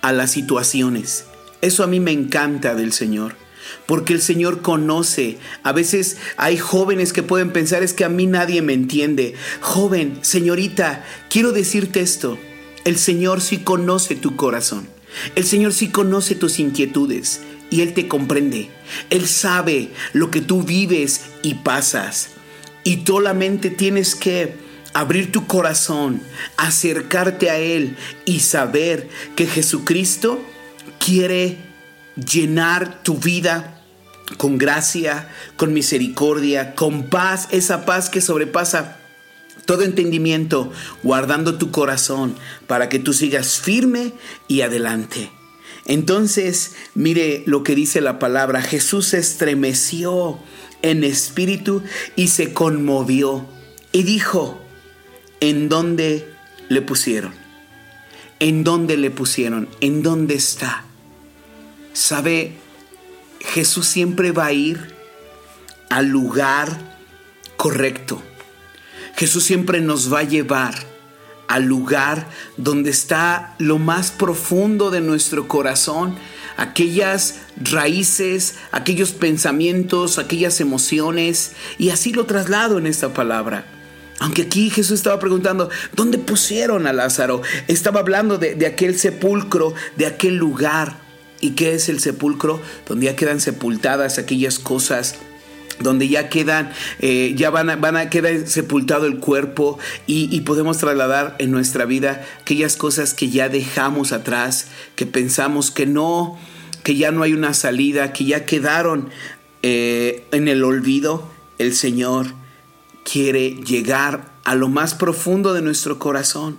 [0.00, 1.24] a las situaciones.
[1.60, 3.34] Eso a mí me encanta del Señor.
[3.86, 5.38] Porque el Señor conoce.
[5.64, 9.34] A veces hay jóvenes que pueden pensar es que a mí nadie me entiende.
[9.60, 12.38] Joven, señorita, quiero decirte esto.
[12.86, 14.86] El Señor sí conoce tu corazón.
[15.34, 18.70] El Señor sí conoce tus inquietudes y Él te comprende.
[19.10, 22.28] Él sabe lo que tú vives y pasas.
[22.84, 24.54] Y solamente tienes que
[24.94, 26.22] abrir tu corazón,
[26.58, 30.40] acercarte a Él y saber que Jesucristo
[31.04, 31.56] quiere
[32.14, 33.82] llenar tu vida
[34.36, 38.98] con gracia, con misericordia, con paz, esa paz que sobrepasa
[39.66, 42.34] todo entendimiento, guardando tu corazón
[42.66, 44.12] para que tú sigas firme
[44.48, 45.30] y adelante.
[45.84, 48.62] Entonces, mire lo que dice la palabra.
[48.62, 50.38] Jesús se estremeció
[50.82, 51.82] en espíritu
[52.14, 53.46] y se conmovió
[53.92, 54.60] y dijo,
[55.40, 56.28] ¿en dónde
[56.68, 57.34] le pusieron?
[58.38, 59.68] ¿En dónde le pusieron?
[59.80, 60.84] ¿En dónde está?
[61.92, 62.54] ¿Sabe?
[63.40, 64.94] Jesús siempre va a ir
[65.88, 66.96] al lugar
[67.56, 68.22] correcto
[69.16, 70.74] Jesús siempre nos va a llevar
[71.48, 76.16] al lugar donde está lo más profundo de nuestro corazón,
[76.56, 83.64] aquellas raíces, aquellos pensamientos, aquellas emociones, y así lo traslado en esta palabra.
[84.18, 87.42] Aunque aquí Jesús estaba preguntando, ¿dónde pusieron a Lázaro?
[87.68, 90.98] Estaba hablando de, aquel sepulcro, de aquel lugar.
[91.40, 92.60] ¿Y qué es el sepulcro?
[92.88, 95.16] Donde ya quedan sepultadas aquellas cosas
[95.80, 100.78] donde ya quedan, eh, ya van a, van a quedar sepultado el cuerpo y, podemos
[100.78, 106.38] trasladar en nuestra vida aquellas cosas que ya dejamos atrás, que pensamos que no,
[106.84, 109.10] que ya no hay una salida, que ya quedaron
[109.62, 111.28] eh, en el olvido.
[111.58, 112.26] El Señor
[113.10, 116.58] quiere llegar a lo más profundo de nuestro corazón.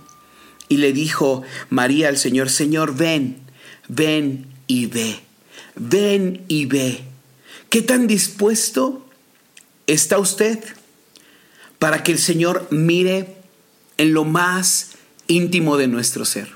[0.68, 3.38] Y le dijo María al Señor, Señor, ven,
[3.88, 5.20] ven y ve,
[5.76, 7.00] ven y ve.
[7.70, 9.07] ¿Qué tan dispuesto
[9.88, 10.62] está usted
[11.80, 13.36] para que el Señor mire
[13.96, 14.92] en lo más
[15.26, 16.50] íntimo de nuestro ser.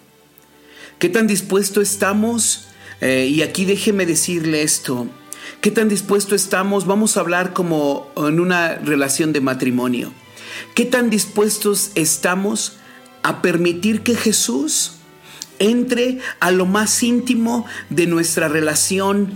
[1.00, 2.68] ¿Qué tan dispuesto estamos?
[3.00, 5.08] Eh, y aquí déjeme decirle esto.
[5.60, 6.86] ¿Qué tan dispuesto estamos?
[6.86, 10.12] Vamos a hablar como en una relación de matrimonio.
[10.74, 12.74] ¿Qué tan dispuestos estamos
[13.22, 14.92] a permitir que Jesús
[15.58, 19.32] entre a lo más íntimo de nuestra relación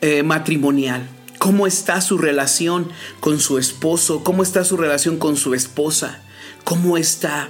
[0.00, 1.08] eh, matrimonial?
[1.38, 4.24] ¿Cómo está su relación con su esposo?
[4.24, 6.20] ¿Cómo está su relación con su esposa?
[6.64, 7.48] ¿Cómo está?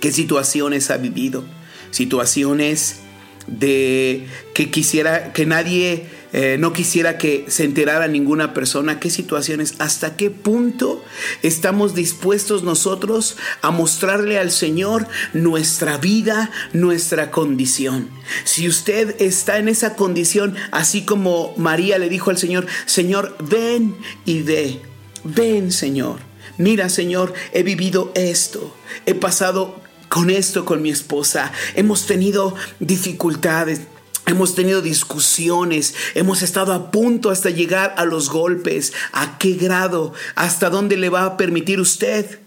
[0.00, 1.44] ¿Qué situaciones ha vivido?
[1.90, 3.00] Situaciones
[3.48, 9.74] de que quisiera que nadie eh, no quisiera que se enterara ninguna persona qué situaciones,
[9.78, 11.02] hasta qué punto
[11.42, 18.10] estamos dispuestos nosotros a mostrarle al Señor nuestra vida, nuestra condición.
[18.44, 23.96] Si usted está en esa condición, así como María le dijo al Señor, Señor, ven
[24.24, 24.80] y ve,
[25.24, 26.20] ven Señor.
[26.58, 28.74] Mira, Señor, he vivido esto,
[29.06, 33.82] he pasado con esto con mi esposa, hemos tenido dificultades,
[34.28, 38.92] Hemos tenido discusiones, hemos estado a punto hasta llegar a los golpes.
[39.12, 40.12] ¿A qué grado?
[40.34, 42.38] ¿Hasta dónde le va a permitir usted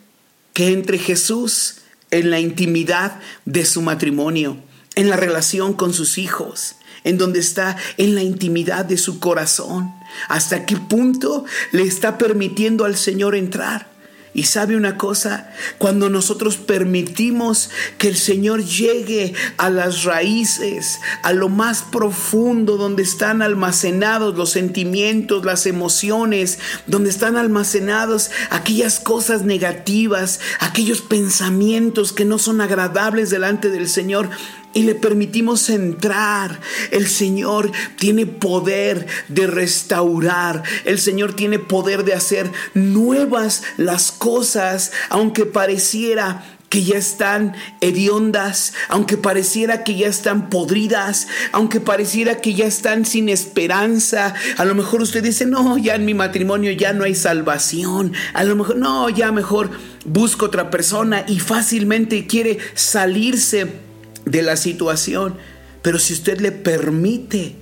[0.54, 1.78] que entre Jesús
[2.12, 4.58] en la intimidad de su matrimonio,
[4.94, 9.92] en la relación con sus hijos, en donde está en la intimidad de su corazón?
[10.28, 13.91] ¿Hasta qué punto le está permitiendo al Señor entrar?
[14.34, 21.34] Y sabe una cosa, cuando nosotros permitimos que el Señor llegue a las raíces, a
[21.34, 29.44] lo más profundo donde están almacenados los sentimientos, las emociones, donde están almacenados aquellas cosas
[29.44, 34.30] negativas, aquellos pensamientos que no son agradables delante del Señor,
[34.74, 36.60] y le permitimos entrar.
[36.92, 40.64] El Señor tiene poder de restaurar.
[40.86, 48.74] El Señor tiene poder de hacer nuevas las cosas, aunque pareciera que ya están hediondas,
[48.88, 54.34] aunque pareciera que ya están podridas, aunque pareciera que ya están sin esperanza.
[54.56, 58.14] A lo mejor usted dice, no, ya en mi matrimonio ya no hay salvación.
[58.34, 59.70] A lo mejor, no, ya mejor
[60.06, 63.91] busco otra persona y fácilmente quiere salirse
[64.26, 65.38] de la situación.
[65.82, 67.56] Pero si usted le permite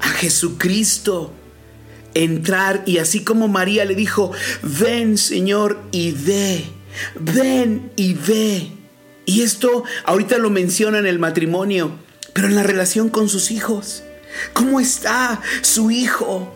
[0.00, 1.32] a Jesucristo
[2.14, 4.32] entrar y así como María le dijo,
[4.62, 6.64] ven Señor y ve,
[7.18, 8.72] ven y ve.
[9.26, 11.92] Y esto ahorita lo menciona en el matrimonio,
[12.32, 14.02] pero en la relación con sus hijos.
[14.52, 16.54] ¿Cómo está su hijo?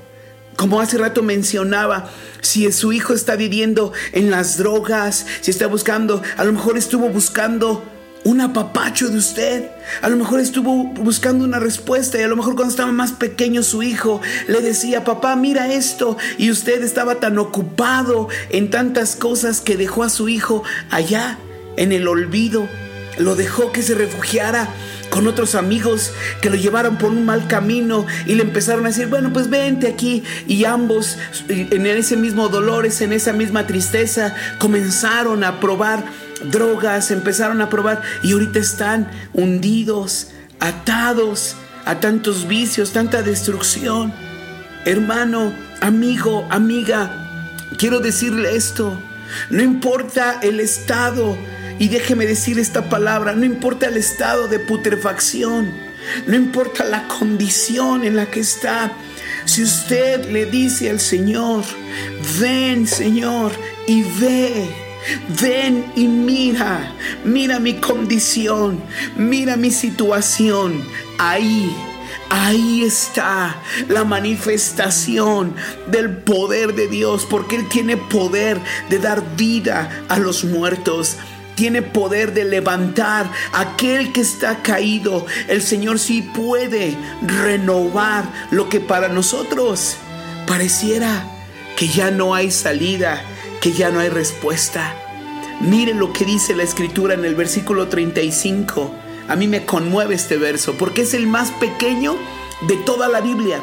[0.57, 6.23] Como hace rato mencionaba, si su hijo está viviendo en las drogas, si está buscando,
[6.37, 7.85] a lo mejor estuvo buscando
[8.25, 9.71] un apapacho de usted.
[10.01, 13.63] A lo mejor estuvo buscando una respuesta y a lo mejor cuando estaba más pequeño
[13.63, 16.17] su hijo le decía, papá, mira esto.
[16.39, 21.39] Y usted estaba tan ocupado en tantas cosas que dejó a su hijo allá
[21.77, 22.69] en el olvido.
[23.19, 24.69] Lo dejó que se refugiara
[25.11, 29.09] con otros amigos que lo llevaron por un mal camino y le empezaron a decir,
[29.09, 30.23] bueno, pues vente aquí.
[30.49, 31.19] Y ambos,
[31.49, 36.03] en ese mismo dolor, en esa misma tristeza, comenzaron a probar
[36.51, 40.29] drogas, empezaron a probar y ahorita están hundidos,
[40.61, 44.13] atados a tantos vicios, tanta destrucción.
[44.85, 48.97] Hermano, amigo, amiga, quiero decirle esto.
[49.51, 51.37] No importa el estado,
[51.79, 55.73] y déjeme decir esta palabra, no importa el estado de putrefacción,
[56.27, 58.93] no importa la condición en la que está.
[59.45, 61.65] Si usted le dice al Señor,
[62.39, 63.53] ven Señor
[63.87, 64.71] y ve,
[65.41, 66.93] Ven y mira,
[67.25, 68.81] mira mi condición,
[69.17, 70.83] mira mi situación.
[71.19, 71.75] Ahí,
[72.31, 73.57] ahí está
[73.89, 75.55] la manifestación
[75.89, 81.17] del poder de Dios, porque Él tiene poder de dar vida a los muertos
[81.55, 85.27] tiene poder de levantar aquel que está caído.
[85.49, 89.97] El Señor sí puede renovar lo que para nosotros
[90.47, 91.25] pareciera
[91.77, 93.23] que ya no hay salida,
[93.63, 94.93] que ya no hay respuesta.
[95.61, 98.93] Miren lo que dice la escritura en el versículo 35.
[99.29, 102.17] A mí me conmueve este verso porque es el más pequeño
[102.67, 103.63] de toda la Biblia.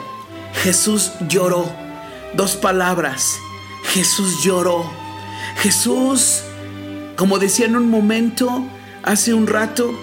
[0.64, 1.70] Jesús lloró.
[2.34, 3.38] Dos palabras.
[3.84, 4.90] Jesús lloró.
[5.58, 6.44] Jesús,
[7.18, 8.66] como decía en un momento,
[9.04, 9.94] hace un rato,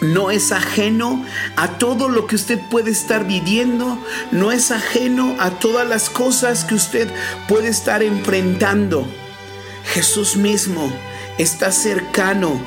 [0.00, 1.22] no es ajeno
[1.56, 3.98] a todo lo que usted puede estar viviendo,
[4.32, 7.10] no es ajeno a todas las cosas que usted
[7.46, 9.06] puede estar enfrentando.
[9.94, 10.92] Jesús mismo
[11.38, 12.60] está cercano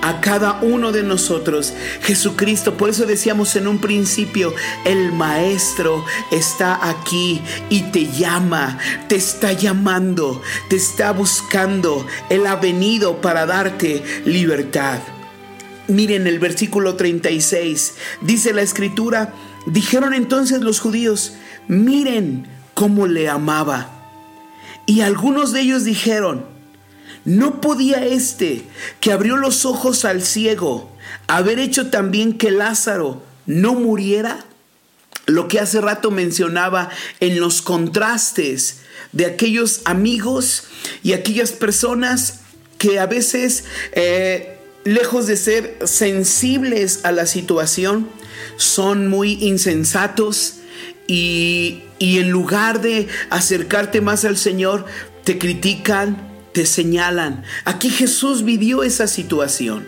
[0.00, 1.74] a cada uno de nosotros.
[2.00, 4.54] Jesucristo, por eso decíamos en un principio,
[4.86, 6.02] el Maestro
[6.32, 10.40] está aquí y te llama, te está llamando,
[10.70, 12.06] te está buscando.
[12.30, 15.00] Él ha venido para darte libertad.
[15.86, 19.34] Miren el versículo 36, dice la escritura,
[19.66, 21.34] dijeron entonces los judíos,
[21.68, 23.90] miren cómo le amaba.
[24.86, 26.53] Y algunos de ellos dijeron,
[27.24, 28.64] ¿No podía este,
[29.00, 30.90] que abrió los ojos al ciego,
[31.26, 34.44] haber hecho también que Lázaro no muriera?
[35.26, 38.80] Lo que hace rato mencionaba en los contrastes
[39.12, 40.64] de aquellos amigos
[41.02, 42.40] y aquellas personas
[42.76, 48.06] que a veces, eh, lejos de ser sensibles a la situación,
[48.58, 50.56] son muy insensatos
[51.06, 54.84] y, y en lugar de acercarte más al Señor,
[55.22, 57.42] te critican, te señalan.
[57.66, 59.86] Aquí Jesús vivió esa situación.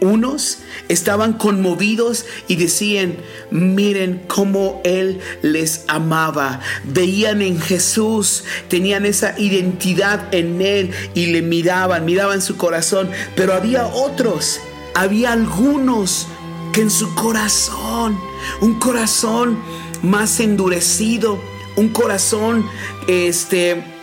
[0.00, 3.16] Unos estaban conmovidos y decían,
[3.50, 6.60] miren cómo Él les amaba.
[6.84, 13.10] Veían en Jesús, tenían esa identidad en Él y le miraban, miraban su corazón.
[13.34, 14.60] Pero había otros,
[14.94, 16.28] había algunos
[16.72, 18.18] que en su corazón,
[18.60, 19.58] un corazón
[20.02, 21.40] más endurecido,
[21.76, 22.66] un corazón,
[23.08, 23.95] este,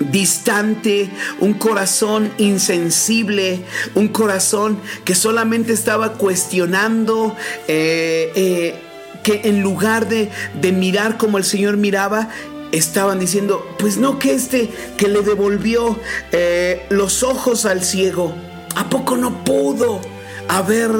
[0.00, 3.60] distante, un corazón insensible,
[3.94, 7.36] un corazón que solamente estaba cuestionando,
[7.66, 8.74] eh, eh,
[9.22, 10.30] que en lugar de,
[10.60, 12.28] de mirar como el Señor miraba,
[12.72, 15.98] estaban diciendo, pues no que este que le devolvió
[16.32, 18.34] eh, los ojos al ciego,
[18.76, 20.00] ¿a poco no pudo
[20.48, 20.90] haber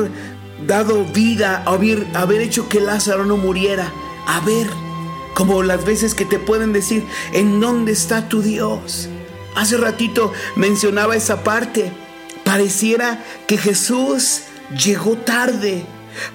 [0.67, 3.93] dado vida, haber, haber hecho que Lázaro no muriera?
[4.27, 4.67] A ver,
[5.39, 9.09] como las veces que te pueden decir, ¿en dónde está tu Dios?
[9.55, 11.93] Hace ratito mencionaba esa parte.
[12.43, 14.41] Pareciera que Jesús
[14.85, 15.85] llegó tarde.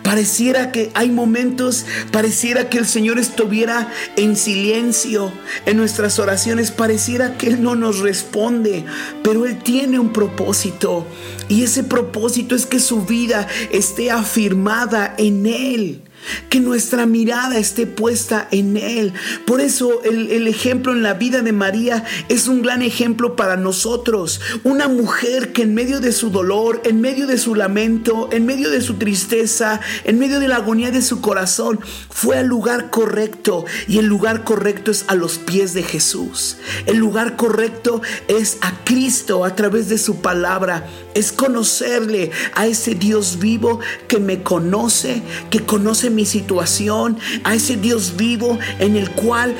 [0.03, 5.33] Pareciera que hay momentos, pareciera que el Señor estuviera en silencio
[5.65, 8.85] en nuestras oraciones, pareciera que Él no nos responde,
[9.21, 11.05] pero Él tiene un propósito
[11.49, 16.01] y ese propósito es que su vida esté afirmada en Él
[16.49, 19.13] que nuestra mirada esté puesta en Él.
[19.45, 24.41] Por eso el, ejemplo en la vida de María es un gran ejemplo para nosotros.
[24.63, 28.69] Una mujer que en medio de su dolor, en medio de su lamento, en medio
[28.69, 33.65] de su tristeza, en medio de la agonía de su corazón, fue al lugar correcto.
[33.87, 36.57] Y el lugar correcto es a los pies de Jesús.
[36.85, 40.87] El lugar correcto es a Cristo a través de su palabra.
[41.13, 47.77] Es conocerle a ese Dios vivo que me conoce, que conoce mi situación, a ese
[47.77, 49.55] Dios vivo en el cual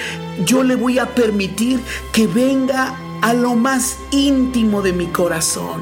[0.45, 1.80] yo le voy a permitir
[2.12, 5.82] que venga a lo más íntimo de mi corazón,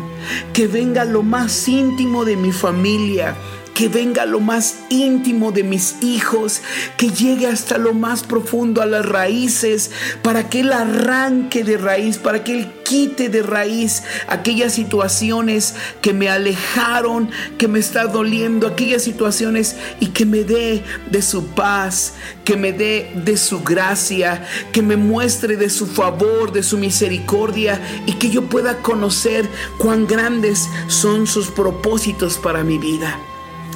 [0.54, 3.36] que venga a lo más íntimo de mi familia,
[3.74, 6.62] que venga lo más íntimo de mis hijos,
[6.98, 9.92] que llegue hasta lo más profundo a las raíces,
[10.22, 16.14] para que Él arranque de raíz, para que Él quite de raíz aquellas situaciones que
[16.14, 22.16] me alejaron, que me está doliendo, aquellas situaciones y que me dé de su paz,
[22.44, 27.80] que me dé de su gracia, que me muestre de su favor, de su misericordia
[28.06, 29.48] y que yo pueda conocer
[29.78, 33.31] cuán grandes son sus propósitos para mi vida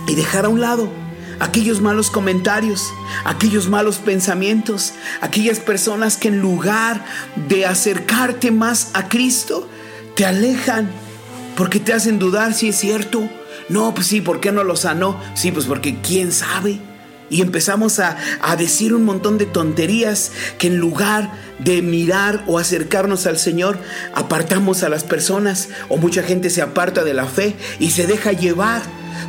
[0.08, 0.89] y dejar a un lado
[1.39, 2.93] aquellos malos comentarios,
[3.24, 7.03] aquellos malos pensamientos, aquellas personas que en lugar
[7.47, 9.68] de acercarte más a Cristo,
[10.16, 10.89] te alejan
[11.56, 13.30] porque te hacen dudar si es cierto.
[13.70, 15.20] No, pues sí, ¿por qué no lo sanó?
[15.34, 16.80] Sí, pues porque quién sabe.
[17.30, 22.60] Y empezamos a, a, decir un montón de tonterías que en lugar de mirar o
[22.60, 23.80] acercarnos al Señor,
[24.14, 28.32] apartamos a las personas o mucha gente se aparta de la fe y se deja
[28.32, 28.84] llevar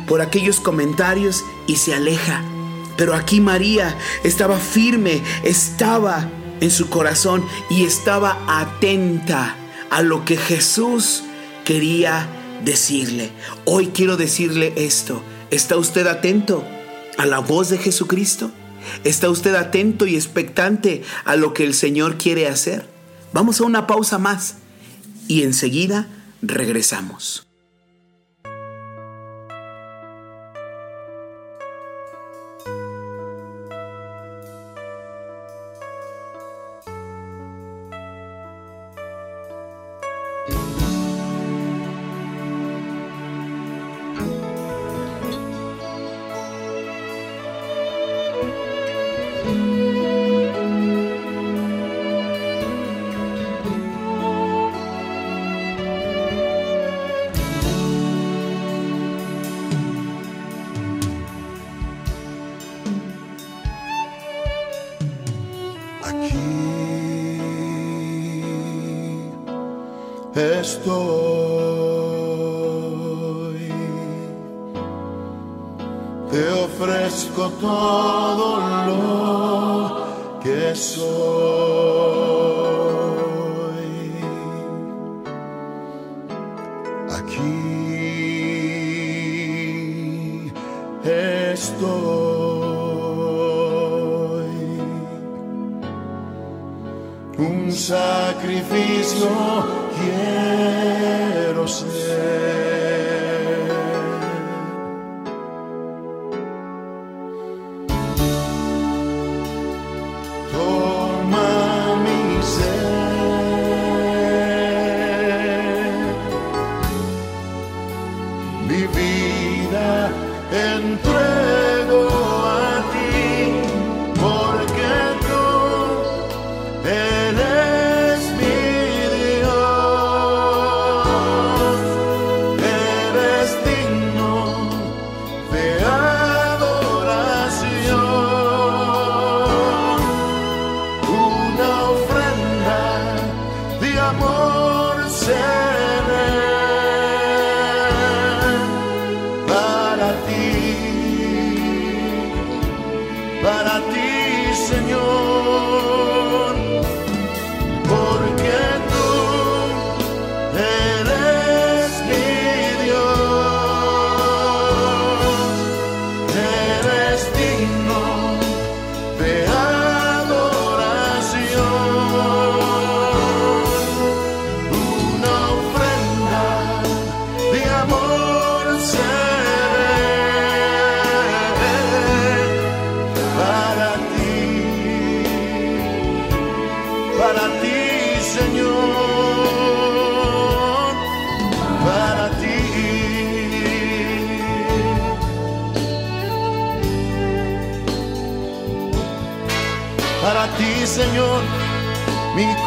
[0.07, 2.43] por aquellos comentarios y se aleja.
[2.97, 6.29] Pero aquí María estaba firme, estaba
[6.59, 9.55] en su corazón y estaba atenta
[9.91, 11.23] a lo que Jesús
[11.63, 12.27] quería
[12.65, 13.29] decirle.
[13.65, 15.21] Hoy quiero decirle esto.
[15.51, 16.65] ¿Está usted atento
[17.17, 18.51] a la voz de Jesucristo?
[19.03, 22.87] ¿Está usted atento y expectante a lo que el Señor quiere hacer?
[23.33, 24.55] Vamos a una pausa más
[25.27, 26.07] y enseguida
[26.41, 27.46] regresamos.
[70.67, 71.07] Estoy.
[76.31, 78.47] Te ofrezco todo
[78.87, 79.01] lo
[80.43, 81.07] que soy.
[87.17, 87.67] Aquí
[91.53, 91.77] estoy.
[97.37, 99.29] Un sacrificio
[99.99, 101.96] quiero ser.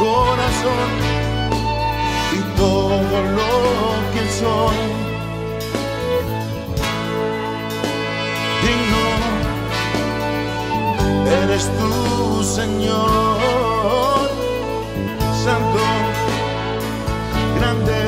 [0.01, 0.89] Corazón
[2.33, 3.53] y todo lo
[4.13, 4.79] que soy.
[8.65, 9.07] Digno
[11.43, 11.93] eres tú,
[12.43, 14.31] Señor,
[15.45, 15.85] santo,
[17.57, 18.03] grande.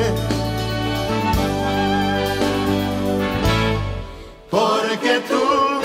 [4.49, 5.82] Porque tú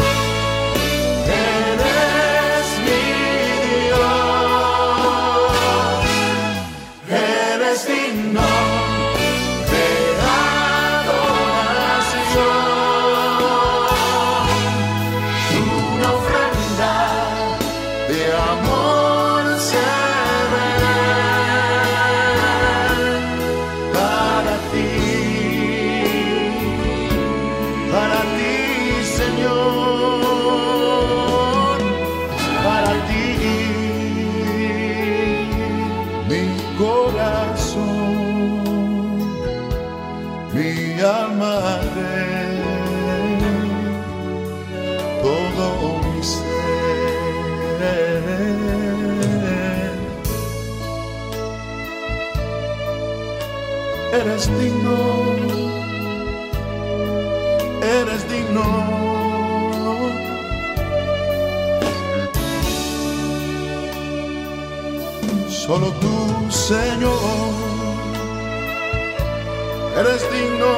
[70.39, 70.75] digno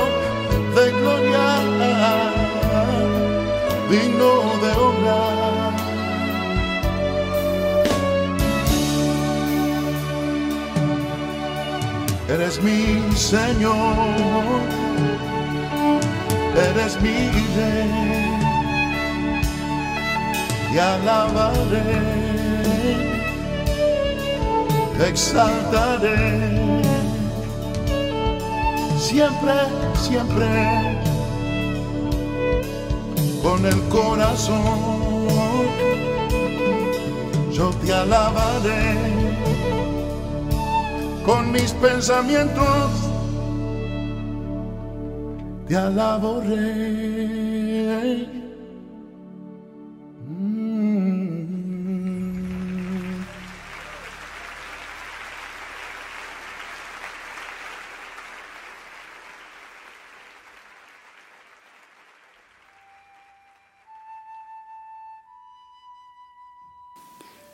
[0.77, 1.47] de gloria,
[3.91, 4.33] digno
[4.63, 5.23] de honra.
[12.29, 12.81] Eres mi
[13.17, 14.61] Señor
[16.57, 18.31] eres mi rey
[20.73, 21.99] y alabaré,
[25.09, 26.19] exaltaré,
[29.01, 29.55] siempre,
[29.95, 30.47] siempre,
[33.43, 34.79] con el corazón,
[37.51, 38.97] yo te alabaré,
[41.25, 42.91] con mis pensamientos
[45.67, 47.21] te alabaré.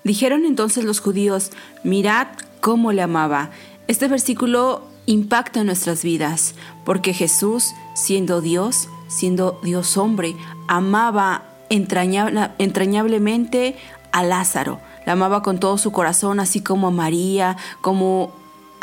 [0.07, 1.51] Dijeron entonces los judíos,
[1.83, 2.29] mirad
[2.61, 3.51] cómo le amaba.
[3.89, 6.55] Este versículo impacta en nuestras vidas,
[6.85, 10.37] porque Jesús, siendo Dios, siendo Dios hombre,
[10.69, 13.75] amaba entrañablemente
[14.13, 18.33] a Lázaro, la amaba con todo su corazón, así como a María, como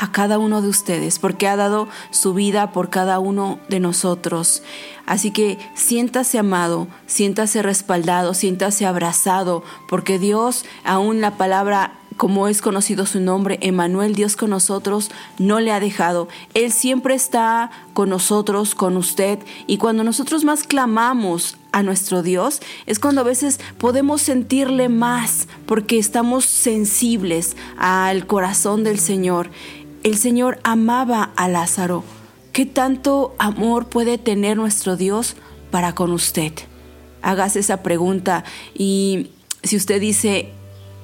[0.03, 4.61] a cada uno de ustedes, porque ha dado su vida por cada uno de nosotros.
[5.05, 12.61] Así que siéntase amado, siéntase respaldado, siéntase abrazado, porque Dios, aún la palabra como es
[12.61, 16.27] conocido su nombre, Emanuel, Dios con nosotros, no le ha dejado.
[16.53, 22.61] Él siempre está con nosotros, con usted, y cuando nosotros más clamamos a nuestro Dios,
[22.85, 29.49] es cuando a veces podemos sentirle más, porque estamos sensibles al corazón del Señor.
[30.03, 32.03] El Señor amaba a Lázaro.
[32.51, 35.37] ¿Qué tanto amor puede tener nuestro Dios
[35.71, 36.51] para con usted?
[37.21, 38.43] Hágase esa pregunta
[38.75, 39.29] y
[39.63, 40.49] si usted dice,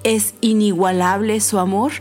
[0.04, 1.94] ¿es inigualable su amor?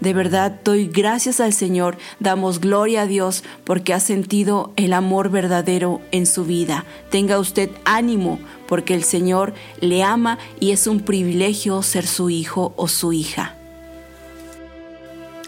[0.00, 5.30] De verdad doy gracias al Señor, damos gloria a Dios porque ha sentido el amor
[5.30, 6.84] verdadero en su vida.
[7.10, 12.72] Tenga usted ánimo porque el Señor le ama y es un privilegio ser su hijo
[12.76, 13.54] o su hija.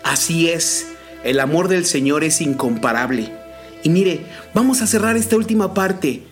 [0.05, 0.92] Así es,
[1.25, 3.33] el amor del Señor es incomparable.
[3.83, 6.23] Y mire, vamos a cerrar esta última parte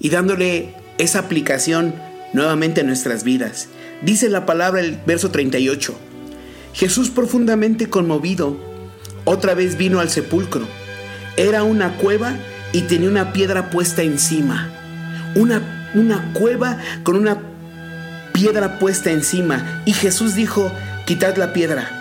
[0.00, 1.94] y dándole esa aplicación
[2.32, 3.68] nuevamente a nuestras vidas.
[4.02, 5.94] Dice la palabra el verso 38.
[6.74, 8.56] Jesús profundamente conmovido,
[9.24, 10.66] otra vez vino al sepulcro.
[11.36, 12.36] Era una cueva
[12.72, 14.70] y tenía una piedra puesta encima.
[15.34, 17.38] Una, una cueva con una
[18.32, 19.82] piedra puesta encima.
[19.84, 20.70] Y Jesús dijo,
[21.06, 21.97] quitad la piedra.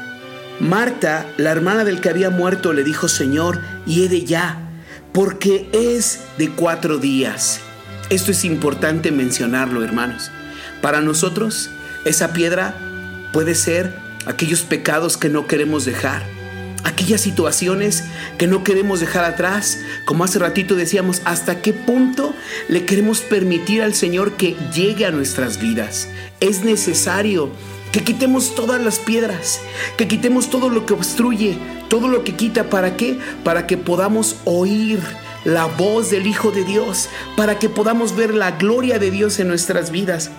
[0.60, 4.60] Marta, la hermana del que había muerto, le dijo, Señor, de ya,
[5.14, 7.60] porque es de cuatro días.
[8.10, 10.32] Esto es importante mencionarlo, hermanos.
[10.82, 11.70] Para nosotros,
[12.05, 13.93] esa piedra puede ser
[14.26, 16.24] aquellos pecados que no queremos dejar,
[16.84, 18.03] aquellas situaciones
[18.39, 22.34] que no queremos dejar atrás, como hace ratito decíamos, hasta qué punto
[22.68, 26.08] le queremos permitir al Señor que llegue a nuestras vidas.
[26.39, 27.51] Es necesario
[27.91, 29.61] que quitemos todas las piedras,
[29.97, 31.57] que quitemos todo lo que obstruye,
[31.89, 33.19] todo lo que quita, ¿para qué?
[33.43, 34.99] Para que podamos oír
[35.45, 39.47] la voz del Hijo de Dios, para que podamos ver la gloria de Dios en
[39.47, 40.31] nuestras vidas.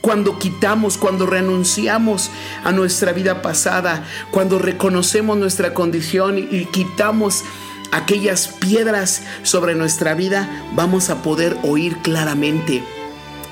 [0.00, 2.30] Cuando quitamos, cuando renunciamos
[2.62, 7.42] a nuestra vida pasada, cuando reconocemos nuestra condición y quitamos
[7.90, 12.84] aquellas piedras sobre nuestra vida, vamos a poder oír claramente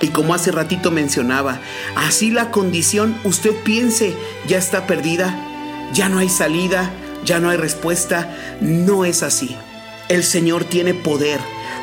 [0.01, 1.61] y como hace ratito mencionaba,
[1.97, 4.14] así la condición, usted piense,
[4.47, 5.34] ya está perdida,
[5.92, 6.90] ya no hay salida,
[7.24, 8.36] ya no hay respuesta.
[8.61, 9.57] No es así.
[10.09, 11.40] El Señor tiene poder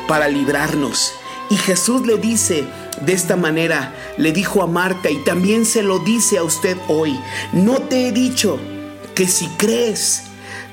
[0.08, 1.12] para librarnos.
[1.50, 2.64] Y Jesús le dice
[3.04, 7.18] de esta manera, le dijo a Marta y también se lo dice a usted hoy,
[7.52, 8.58] no te he dicho
[9.14, 10.24] que si crees,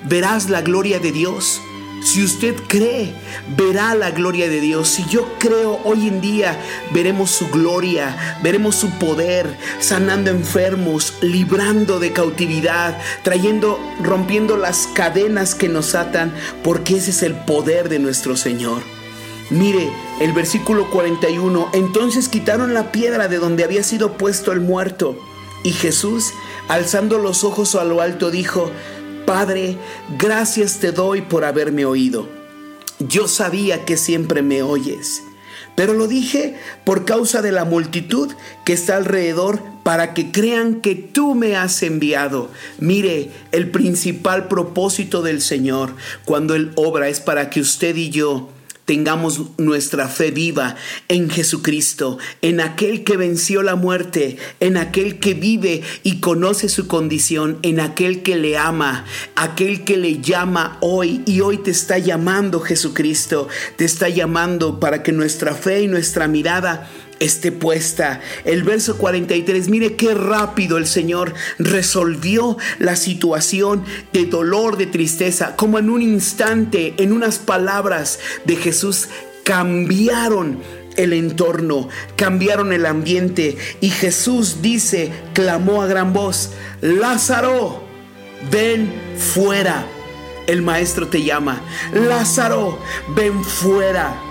[0.06, 1.62] verás la gloria de Dios.
[2.10, 3.14] Si usted cree,
[3.56, 4.90] verá la gloria de Dios.
[4.90, 6.60] Si yo creo hoy en día,
[6.92, 15.54] veremos su gloria, veremos su poder, sanando enfermos, librando de cautividad, trayendo, rompiendo las cadenas
[15.54, 16.34] que nos atan,
[16.64, 18.82] porque ese es el poder de nuestro Señor.
[19.52, 25.16] Mire el versículo 41, entonces quitaron la piedra de donde había sido puesto el muerto.
[25.62, 26.34] Y Jesús,
[26.70, 28.72] alzando los ojos a lo alto, dijo,
[29.30, 29.78] Padre,
[30.18, 32.28] gracias te doy por haberme oído.
[32.98, 35.22] Yo sabía que siempre me oyes,
[35.76, 38.34] pero lo dije por causa de la multitud
[38.66, 42.50] que está alrededor para que crean que tú me has enviado.
[42.80, 45.94] Mire, el principal propósito del Señor
[46.26, 48.50] cuando Él obra es para que usted y yo
[48.90, 50.76] tengamos nuestra fe viva
[51.10, 56.88] en Jesucristo, en aquel que venció la muerte, en aquel que vive y conoce su
[56.88, 62.00] condición, en aquel que le ama, aquel que le llama hoy y hoy te está
[62.00, 66.90] llamando Jesucristo, te está llamando para que nuestra fe y nuestra mirada
[67.20, 68.22] esté puesta.
[68.46, 75.56] El verso 43, mire qué rápido el Señor resolvió la situación de dolor, de tristeza,
[75.56, 79.08] como en un instante, en unas palabras de Jesús
[79.44, 80.60] cambiaron
[80.96, 86.52] el entorno, cambiaron el ambiente y Jesús dice, clamó a gran voz,
[86.82, 87.84] Lázaro,
[88.52, 89.86] ven fuera.
[90.48, 91.62] El maestro te llama,
[91.94, 92.80] Lázaro,
[93.16, 94.29] ven fuera.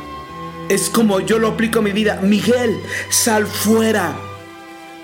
[0.69, 2.21] Es como yo lo aplico a mi vida.
[2.23, 2.79] Miguel,
[3.11, 4.17] sal fuera.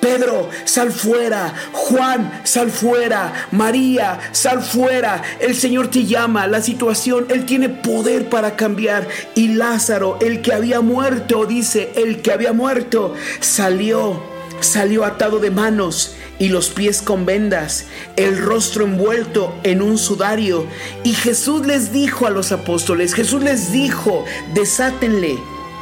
[0.01, 1.55] Pedro, sal fuera.
[1.73, 3.49] Juan, sal fuera.
[3.53, 5.23] María, sal fuera.
[5.41, 6.47] El Señor te llama.
[6.47, 9.09] La situación, Él tiene poder para cambiar.
[9.35, 15.51] Y Lázaro, el que había muerto, dice, el que había muerto, salió salió atado de
[15.51, 17.87] manos y los pies con vendas,
[18.17, 20.67] el rostro envuelto en un sudario.
[21.05, 25.39] Y Jesús les dijo a los apóstoles, Jesús les dijo, desátenle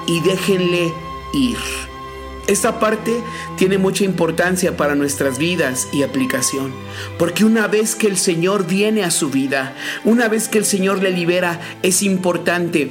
[0.06, 0.92] y déjenle
[1.32, 1.58] ir.
[2.48, 3.22] Esta parte
[3.56, 6.72] tiene mucha importancia para nuestras vidas y aplicación,
[7.18, 11.02] porque una vez que el Señor viene a su vida, una vez que el Señor
[11.02, 12.90] le libera, es importante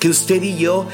[0.00, 0.88] que usted y yo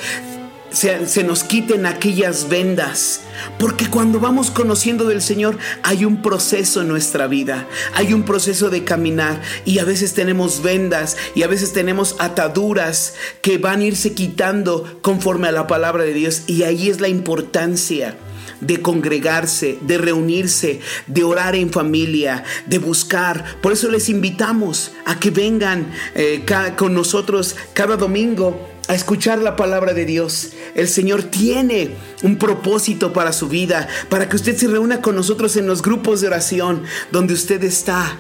[0.77, 3.23] se, nos quiten aquellas vendas.
[3.59, 8.69] Porque cuando vamos conociendo del Señor hay un proceso en nuestra vida, hay un proceso
[8.69, 9.41] de caminar.
[9.65, 11.17] Y a veces tenemos vendas.
[11.35, 16.13] Y a veces tenemos ataduras que van a irse quitando conforme a la palabra de
[16.13, 16.43] Dios.
[16.47, 18.19] Y ahí es la importancia
[18.61, 23.61] de congregarse, de reunirse, de orar en familia, de buscar.
[23.61, 26.45] Por eso les invitamos a que vengan eh,
[26.77, 30.51] con nosotros cada domingo a escuchar la palabra de Dios.
[30.75, 31.91] El Señor tiene
[32.23, 36.21] un propósito para su vida, para que usted se reúna con nosotros en los grupos
[36.21, 38.17] de oración donde usted está.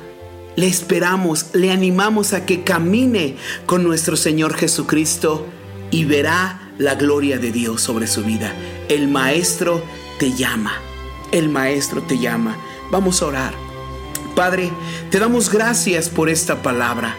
[0.57, 3.37] Le esperamos, le animamos a que camine
[3.67, 5.47] con nuestro Señor Jesucristo
[5.91, 8.53] y verá la gloria de Dios sobre su vida.
[8.89, 9.83] El Maestro
[10.19, 10.73] te llama,
[11.33, 12.57] el Maestro te llama.
[12.91, 13.55] Vamos a orar.
[14.35, 14.71] Padre,
[15.11, 17.17] te damos gracias por esta palabra.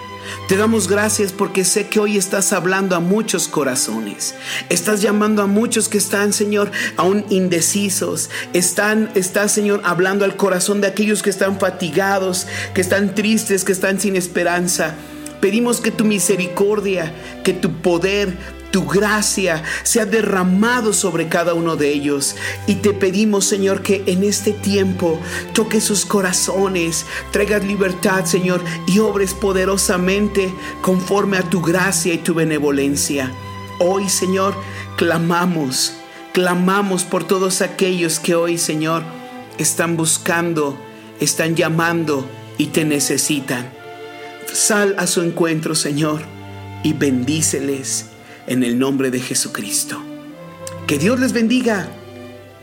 [0.47, 4.33] Te damos gracias porque sé que hoy estás hablando a muchos corazones.
[4.69, 8.29] Estás llamando a muchos que están, Señor, aún indecisos.
[8.53, 13.73] Están, estás, Señor, hablando al corazón de aquellos que están fatigados, que están tristes, que
[13.73, 14.95] están sin esperanza.
[15.41, 18.37] Pedimos que tu misericordia, que tu poder,
[18.71, 22.35] tu gracia sea derramado sobre cada uno de ellos.
[22.67, 25.19] Y te pedimos, Señor, que en este tiempo
[25.53, 32.33] toque sus corazones, traigas libertad, Señor, y obres poderosamente conforme a tu gracia y tu
[32.33, 33.31] benevolencia.
[33.79, 34.55] Hoy, Señor,
[34.97, 35.93] clamamos,
[36.33, 39.03] clamamos por todos aquellos que hoy, Señor,
[39.57, 40.77] están buscando,
[41.19, 43.71] están llamando y te necesitan.
[44.51, 46.21] Sal a su encuentro, Señor,
[46.83, 48.16] y bendíceles
[48.47, 50.01] en el nombre de Jesucristo.
[50.87, 51.87] Que Dios les bendiga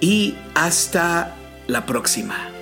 [0.01, 2.54] y hasta la próxima.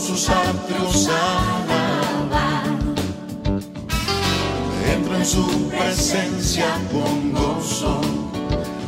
[0.00, 2.62] sus atrios alaba.
[4.92, 8.00] Entro en su presencia con gozo,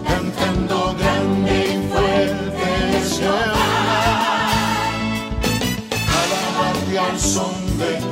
[0.07, 4.49] cantando grande y fuerte es Jehová.
[6.23, 8.12] Alabarte al son de